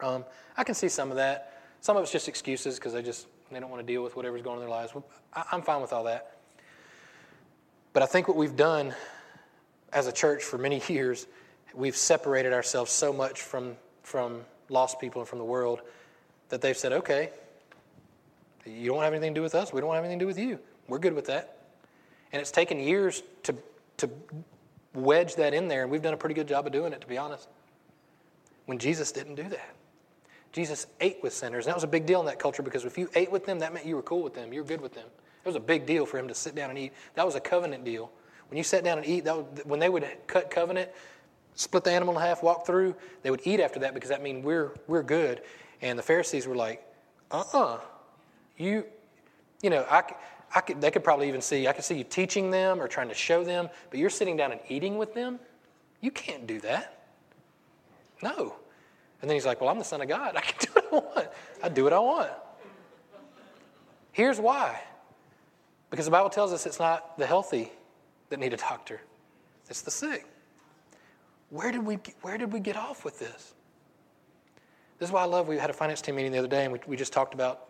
[0.00, 0.24] um,
[0.56, 1.60] I can see some of that.
[1.80, 4.42] Some of it's just excuses because they just they don't want to deal with whatever's
[4.42, 4.92] going on in their lives.
[5.50, 6.36] I'm fine with all that.
[7.92, 8.94] But I think what we've done
[9.92, 11.26] as a church for many years,
[11.74, 15.80] we've separated ourselves so much from, from lost people and from the world
[16.48, 17.30] that they've said, okay,
[18.64, 19.72] you don't have anything to do with us.
[19.72, 20.58] We don't have anything to do with you.
[20.88, 21.58] We're good with that.
[22.32, 23.54] And it's taken years to,
[23.98, 24.10] to
[24.94, 27.06] wedge that in there, and we've done a pretty good job of doing it, to
[27.06, 27.48] be honest.
[28.66, 29.74] When Jesus didn't do that.
[30.52, 31.64] Jesus ate with sinners.
[31.64, 33.72] That was a big deal in that culture because if you ate with them, that
[33.72, 34.52] meant you were cool with them.
[34.52, 35.06] You were good with them.
[35.44, 36.92] It was a big deal for him to sit down and eat.
[37.14, 38.12] That was a covenant deal.
[38.48, 40.90] When you sat down and eat, that when they would cut covenant,
[41.54, 44.44] split the animal in half, walk through, they would eat after that because that means
[44.44, 45.40] we're, we're good.
[45.80, 46.86] And the Pharisees were like,
[47.30, 47.78] uh-uh.
[48.58, 48.84] You,
[49.62, 50.02] you know, I,
[50.54, 53.08] I could, they could probably even see, I could see you teaching them or trying
[53.08, 55.40] to show them, but you're sitting down and eating with them?
[56.02, 57.06] You can't do that.
[58.22, 58.56] No.
[59.22, 60.36] And then he's like, Well, I'm the Son of God.
[60.36, 61.28] I can do what I want.
[61.62, 62.30] I do what I want.
[64.12, 64.82] Here's why.
[65.88, 67.72] Because the Bible tells us it's not the healthy
[68.28, 69.00] that need a doctor,
[69.68, 70.26] it's the sick.
[71.50, 73.52] Where did we, where did we get off with this?
[74.98, 76.72] This is why I love, we had a finance team meeting the other day and
[76.72, 77.68] we, we just talked about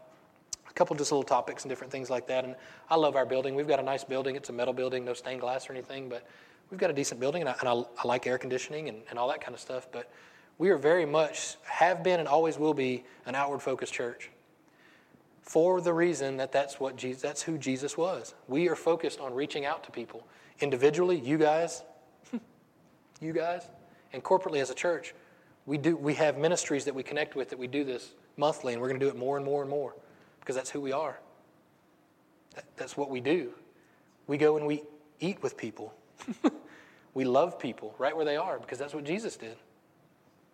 [0.70, 2.44] a couple just little topics and different things like that.
[2.44, 2.54] And
[2.88, 3.56] I love our building.
[3.56, 4.36] We've got a nice building.
[4.36, 6.24] It's a metal building, no stained glass or anything, but
[6.70, 9.18] we've got a decent building and I, and I, I like air conditioning and, and
[9.18, 9.88] all that kind of stuff.
[9.90, 10.12] But
[10.58, 14.30] we are very much, have been, and always will be an outward focused church.
[15.42, 18.34] For the reason that that's what Jesus, that's who Jesus was.
[18.48, 20.26] We are focused on reaching out to people
[20.60, 21.82] individually, you guys,
[23.20, 23.68] you guys,
[24.12, 25.14] and corporately as a church.
[25.66, 28.80] We do we have ministries that we connect with that we do this monthly, and
[28.80, 29.94] we're going to do it more and more and more
[30.40, 31.18] because that's who we are.
[32.54, 33.52] That, that's what we do.
[34.26, 34.82] We go and we
[35.20, 35.94] eat with people.
[37.14, 39.56] we love people right where they are because that's what Jesus did.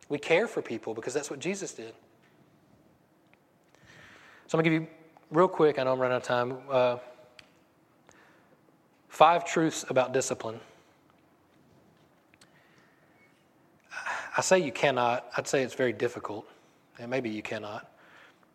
[0.08, 1.94] We care for people because that's what Jesus did.
[4.46, 4.88] So I'm going to give you,
[5.30, 6.96] real quick, I know I'm running out of time, uh,
[9.08, 10.58] five truths about discipline.
[14.36, 16.48] I say you cannot, I'd say it's very difficult,
[16.98, 17.90] and maybe you cannot.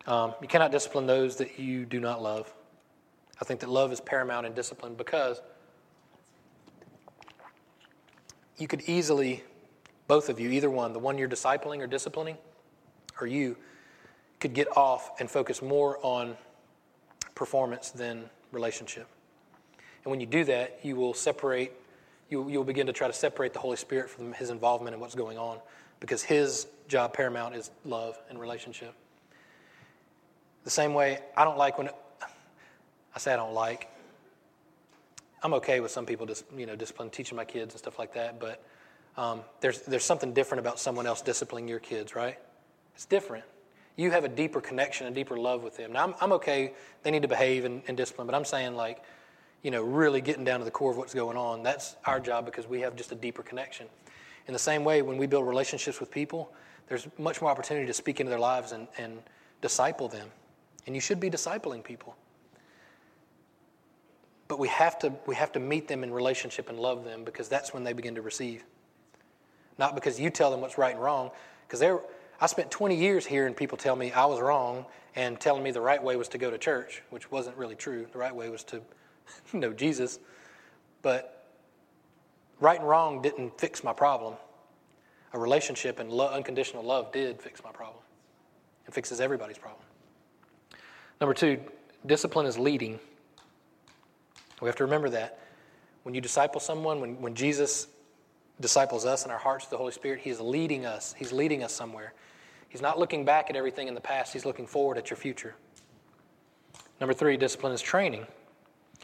[0.06, 2.52] Um, you cannot discipline those that you do not love.
[3.40, 5.40] I think that love is paramount in discipline because
[8.56, 9.44] you could easily
[10.06, 12.36] both of you, either one, the one you're discipling or disciplining,
[13.20, 13.56] or you,
[14.40, 16.36] could get off and focus more on
[17.34, 19.08] performance than relationship.
[20.04, 21.72] And when you do that, you will separate,
[22.28, 25.14] you, you'll begin to try to separate the Holy Spirit from his involvement in what's
[25.14, 25.60] going on
[25.98, 28.92] because his job paramount is love and relationship.
[30.64, 31.88] The same way, I don't like when,
[33.14, 33.88] I say I don't like,
[35.42, 38.12] I'm okay with some people just, you know, discipline, teaching my kids and stuff like
[38.14, 38.62] that, but
[39.16, 42.38] um, there's, there's something different about someone else disciplining your kids, right?
[42.94, 43.44] It's different.
[43.96, 45.92] You have a deeper connection, a deeper love with them.
[45.92, 49.02] Now, I'm, I'm okay, they need to behave and, and discipline, but I'm saying, like,
[49.62, 51.62] you know, really getting down to the core of what's going on.
[51.62, 53.86] That's our job because we have just a deeper connection.
[54.46, 56.52] In the same way, when we build relationships with people,
[56.88, 59.18] there's much more opportunity to speak into their lives and, and
[59.62, 60.28] disciple them.
[60.86, 62.14] And you should be discipling people.
[64.48, 67.48] But we have to we have to meet them in relationship and love them because
[67.48, 68.62] that's when they begin to receive
[69.78, 71.30] not because you tell them what's right and wrong.
[71.66, 71.82] Because
[72.40, 75.80] I spent 20 years hearing people tell me I was wrong and telling me the
[75.80, 78.06] right way was to go to church, which wasn't really true.
[78.12, 78.80] The right way was to
[79.52, 80.18] know Jesus.
[81.02, 81.46] But
[82.60, 84.34] right and wrong didn't fix my problem.
[85.32, 88.02] A relationship and lo- unconditional love did fix my problem.
[88.86, 89.82] It fixes everybody's problem.
[91.20, 91.60] Number two,
[92.06, 93.00] discipline is leading.
[94.60, 95.40] We have to remember that.
[96.02, 97.88] When you disciple someone, when, when Jesus
[98.60, 101.14] disciples us in our hearts, to the Holy Spirit, He is leading us.
[101.18, 102.12] He's leading us somewhere.
[102.68, 105.54] He's not looking back at everything in the past, He's looking forward at your future.
[107.00, 108.26] Number three, discipline is training.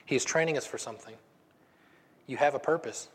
[0.07, 1.15] He is training us for something.
[2.27, 3.09] You have a purpose.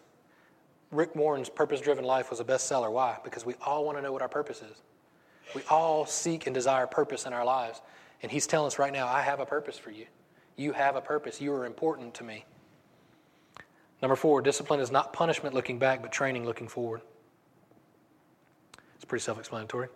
[0.92, 2.92] Rick Warren's Purpose Driven Life was a bestseller.
[2.92, 3.18] Why?
[3.24, 4.82] Because we all want to know what our purpose is.
[5.54, 7.82] We all seek and desire purpose in our lives.
[8.22, 10.06] And He's telling us right now, I have a purpose for you.
[10.58, 11.42] You have a purpose.
[11.42, 12.46] You are important to me.
[14.06, 17.01] Number four, discipline is not punishment looking back, but training looking forward.
[18.97, 19.88] It's pretty self explanatory.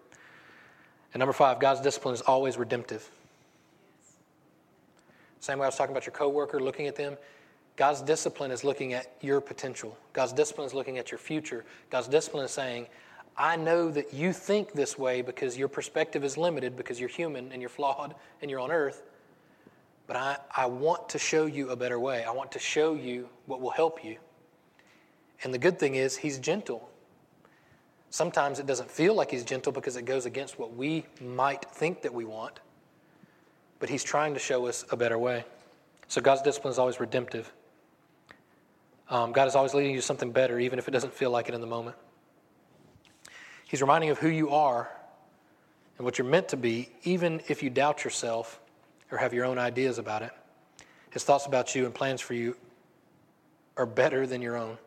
[1.14, 3.07] And number five, God's discipline is always redemptive.
[5.41, 7.18] Same way I was talking about your coworker, looking at them.
[7.76, 9.95] God's discipline is looking at your potential.
[10.12, 11.64] God's discipline is looking at your future.
[11.91, 12.88] God's discipline is saying,
[13.38, 17.51] I know that you think this way because your perspective is limited because you're human
[17.51, 19.03] and you're flawed and you're on earth.
[20.10, 22.24] But I, I want to show you a better way.
[22.24, 24.18] I want to show you what will help you.
[25.43, 26.89] And the good thing is, He's gentle.
[28.10, 32.01] Sometimes it doesn't feel like He's gentle because it goes against what we might think
[32.01, 32.60] that we want.
[33.78, 35.45] But He's trying to show us a better way.
[36.07, 37.53] So God's discipline is always redemptive.
[39.12, 41.49] Um, God is always leading you to something better, even if it doesn't feel like
[41.49, 41.95] it in the moment.
[43.64, 44.89] He's reminding you of who you are
[45.99, 48.60] and what you're meant to be, even if you doubt yourself
[49.12, 50.32] or have your own ideas about it.
[51.12, 52.55] His thoughts about you and plans for you
[53.78, 54.78] are better than your own.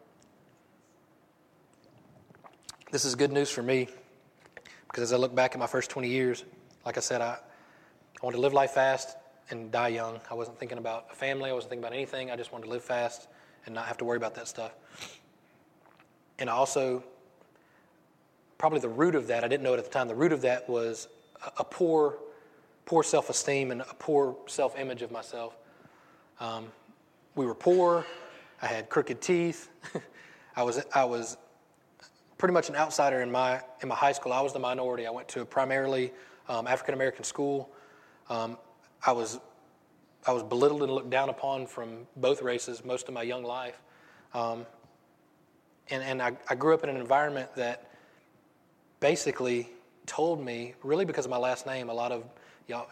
[2.91, 3.89] This is good news for me
[4.87, 6.45] because as I look back at my first 20 years,
[6.85, 7.39] like I said, I, I
[8.23, 9.17] wanted to live life fast
[9.51, 10.21] and die young.
[10.31, 12.31] I wasn't thinking about a family, I wasn't thinking about anything.
[12.31, 13.29] I just wanted to live fast
[13.67, 14.73] and not have to worry about that stuff.
[16.39, 17.03] And I also,
[18.59, 20.43] probably the root of that, I didn't know it at the time, the root of
[20.43, 21.09] that was
[21.59, 22.19] a, poor,
[22.85, 25.57] poor self esteem and a poor self image of myself.
[26.41, 26.73] Um,
[27.35, 28.05] we were poor.
[28.61, 29.71] I had crooked teeth.
[30.57, 31.37] I was, I was
[32.39, 34.33] pretty much an outsider in my, in my high school.
[34.33, 35.07] I was the minority.
[35.07, 36.13] I went to a primarily
[36.49, 37.71] um, African American school.
[38.29, 38.59] Um,
[39.05, 39.41] I was
[40.25, 43.81] I was belittled and looked down upon from both races most of my young life.
[44.35, 44.67] Um,
[45.91, 47.91] and and I, I grew up in an environment that
[49.01, 49.69] basically
[50.07, 52.25] told me, really because of my last name, a lot of,
[52.69, 52.87] know,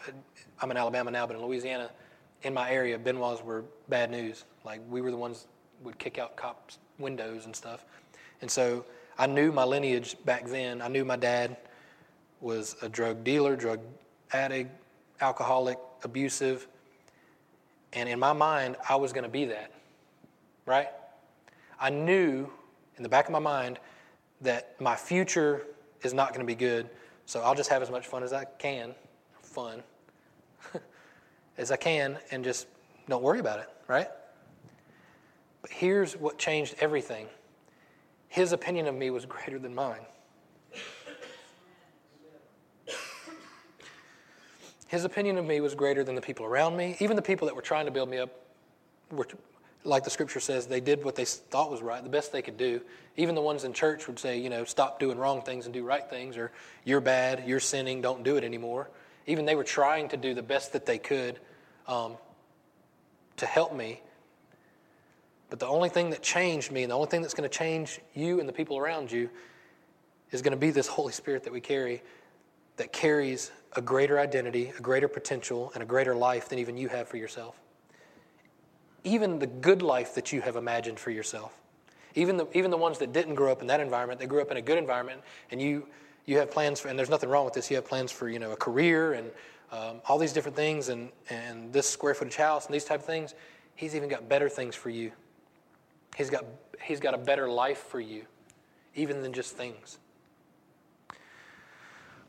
[0.61, 1.89] I'm in Alabama now, but in Louisiana,
[2.43, 4.45] in my area, Benoits were bad news.
[4.63, 5.47] Like we were the ones
[5.83, 7.85] would kick out cops' windows and stuff.
[8.41, 8.85] And so
[9.17, 10.81] I knew my lineage back then.
[10.81, 11.57] I knew my dad
[12.39, 13.79] was a drug dealer, drug
[14.33, 14.71] addict,
[15.21, 16.67] alcoholic, abusive.
[17.93, 19.71] And in my mind, I was going to be that,
[20.65, 20.87] right?
[21.79, 22.49] I knew
[22.97, 23.79] in the back of my mind
[24.41, 25.67] that my future
[26.01, 26.89] is not going to be good,
[27.25, 28.95] so I'll just have as much fun as I can,
[29.51, 29.83] fun,
[31.57, 32.67] as I can, and just
[33.07, 34.07] don't worry about it, right?
[35.61, 37.27] But here's what changed everything
[38.31, 40.05] his opinion of me was greater than mine.
[44.87, 46.97] His opinion of me was greater than the people around me.
[46.99, 48.29] Even the people that were trying to build me up
[49.09, 49.27] were,
[49.83, 52.57] like the scripture says, they did what they thought was right, the best they could
[52.57, 52.81] do.
[53.17, 55.83] Even the ones in church would say, you know, stop doing wrong things and do
[55.83, 56.51] right things, or
[56.83, 58.89] you're bad, you're sinning, don't do it anymore.
[59.31, 61.39] Even they were trying to do the best that they could
[61.87, 62.17] um,
[63.37, 64.01] to help me.
[65.49, 68.01] But the only thing that changed me, and the only thing that's going to change
[68.13, 69.29] you and the people around you,
[70.31, 72.03] is going to be this Holy Spirit that we carry
[72.75, 76.89] that carries a greater identity, a greater potential, and a greater life than even you
[76.89, 77.55] have for yourself.
[79.05, 81.53] Even the good life that you have imagined for yourself.
[82.15, 84.51] Even the, even the ones that didn't grow up in that environment, they grew up
[84.51, 85.21] in a good environment,
[85.51, 85.87] and you,
[86.25, 88.39] you have plans for, and there's nothing wrong with this, you have plans for, you
[88.39, 89.31] know, a career and
[89.71, 93.05] um, all these different things and, and this square footage house and these type of
[93.05, 93.33] things.
[93.75, 95.11] He's even got better things for you.
[96.15, 96.45] He's got,
[96.81, 98.25] he's got a better life for you,
[98.95, 99.97] even than just things.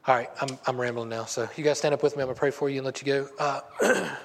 [0.04, 1.26] All right, I'm, I'm rambling now.
[1.26, 2.22] So you guys stand up with me.
[2.22, 3.28] I'm to pray for you and let you go.
[3.38, 3.60] Uh,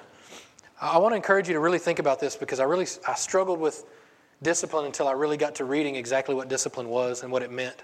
[0.82, 3.60] I want to encourage you to really think about this because I really I struggled
[3.60, 3.86] with
[4.42, 7.84] discipline until I really got to reading exactly what discipline was and what it meant.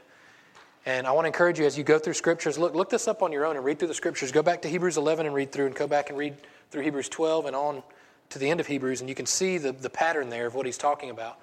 [0.85, 3.23] And I want to encourage you as you go through scriptures, look, look this up
[3.23, 4.31] on your own and read through the scriptures.
[4.31, 6.35] Go back to Hebrews 11 and read through, and go back and read
[6.71, 7.83] through Hebrews 12 and on
[8.29, 10.65] to the end of Hebrews, and you can see the, the pattern there of what
[10.65, 11.39] he's talking about.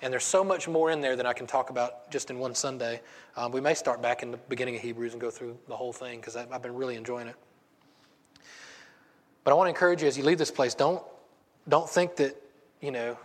[0.00, 2.54] And there's so much more in there than I can talk about just in one
[2.54, 3.00] Sunday.
[3.36, 5.92] Um, we may start back in the beginning of Hebrews and go through the whole
[5.92, 7.34] thing because I've been really enjoying it.
[9.42, 11.02] But I want to encourage you as you leave this place, don't,
[11.68, 12.36] don't think that,
[12.80, 13.16] you know,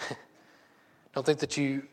[1.14, 1.84] don't think that you,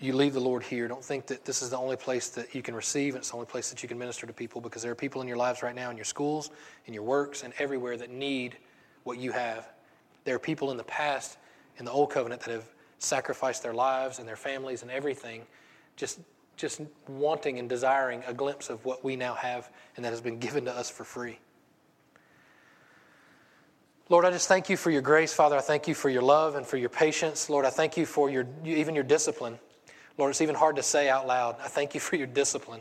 [0.00, 0.86] you leave the Lord here.
[0.86, 3.34] Don't think that this is the only place that you can receive and it's the
[3.34, 5.62] only place that you can minister to people because there are people in your lives
[5.62, 6.50] right now, in your schools,
[6.86, 8.56] in your works, and everywhere that need
[9.02, 9.68] what you have.
[10.24, 11.38] There are people in the past
[11.78, 12.68] in the old covenant that have
[12.98, 15.42] sacrificed their lives and their families and everything,
[15.96, 16.20] just,
[16.56, 20.38] just wanting and desiring a glimpse of what we now have and that has been
[20.38, 21.38] given to us for free.
[24.08, 25.56] Lord, I just thank you for your grace, Father.
[25.56, 27.50] I thank you for your love and for your patience.
[27.50, 29.58] Lord, I thank you for your, even your discipline.
[30.18, 31.56] Lord, it's even hard to say out loud.
[31.62, 32.80] I thank you for your discipline.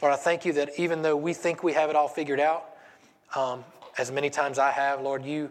[0.00, 2.76] Lord, I thank you that even though we think we have it all figured out,
[3.34, 3.64] um,
[3.98, 5.50] as many times I have, Lord, you,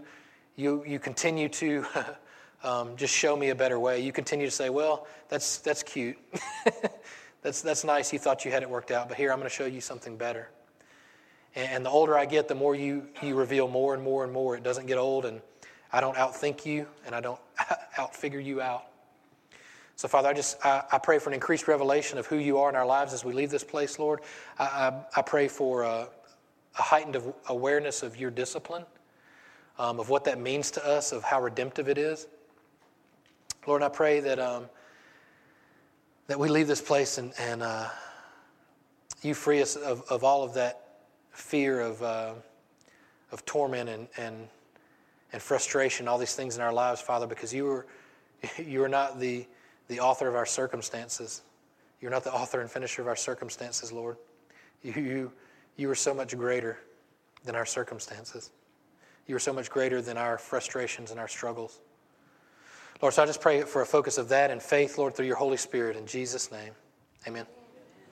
[0.56, 1.86] you, you continue to
[2.64, 4.00] um, just show me a better way.
[4.00, 6.18] You continue to say, well, that's, that's cute.
[7.41, 8.14] that's, that's nice.
[8.14, 10.16] You thought you had it worked out, but here I'm going to show you something
[10.16, 10.50] better.
[11.56, 14.56] And the older I get, the more you, you reveal more and more and more.
[14.56, 15.41] It doesn't get old, and
[15.91, 17.39] I don't outthink you, and I don't
[17.98, 18.86] outfigure you out.
[19.96, 22.70] So, Father, I just I, I, pray for an increased revelation of who you are
[22.70, 24.20] in our lives as we leave this place, Lord.
[24.60, 26.08] I, I, I pray for a,
[26.78, 27.18] a, heightened
[27.48, 28.84] awareness of your discipline,
[29.80, 32.28] um, of what that means to us, of how redemptive it is.
[33.66, 34.66] Lord, I pray that um,
[36.28, 37.88] that we leave this place and, and uh,
[39.22, 40.82] you free us of, of all of that
[41.32, 42.34] fear of, uh,
[43.32, 44.48] of torment and, and,
[45.34, 47.86] and frustration, all these things in our lives, Father, because you are,
[48.58, 49.46] you are not the,
[49.88, 51.42] the author of our circumstances.
[52.02, 54.18] You're not the author and finisher of our circumstances, Lord.
[54.82, 55.32] You, you,
[55.78, 56.80] you are so much greater
[57.44, 58.52] than our circumstances.
[59.28, 61.80] You are so much greater than our frustrations and our struggles.
[63.02, 65.36] Lord, so I just pray for a focus of that and faith, Lord, through your
[65.36, 65.98] Holy Spirit.
[65.98, 66.74] In Jesus' name,
[67.28, 67.46] amen.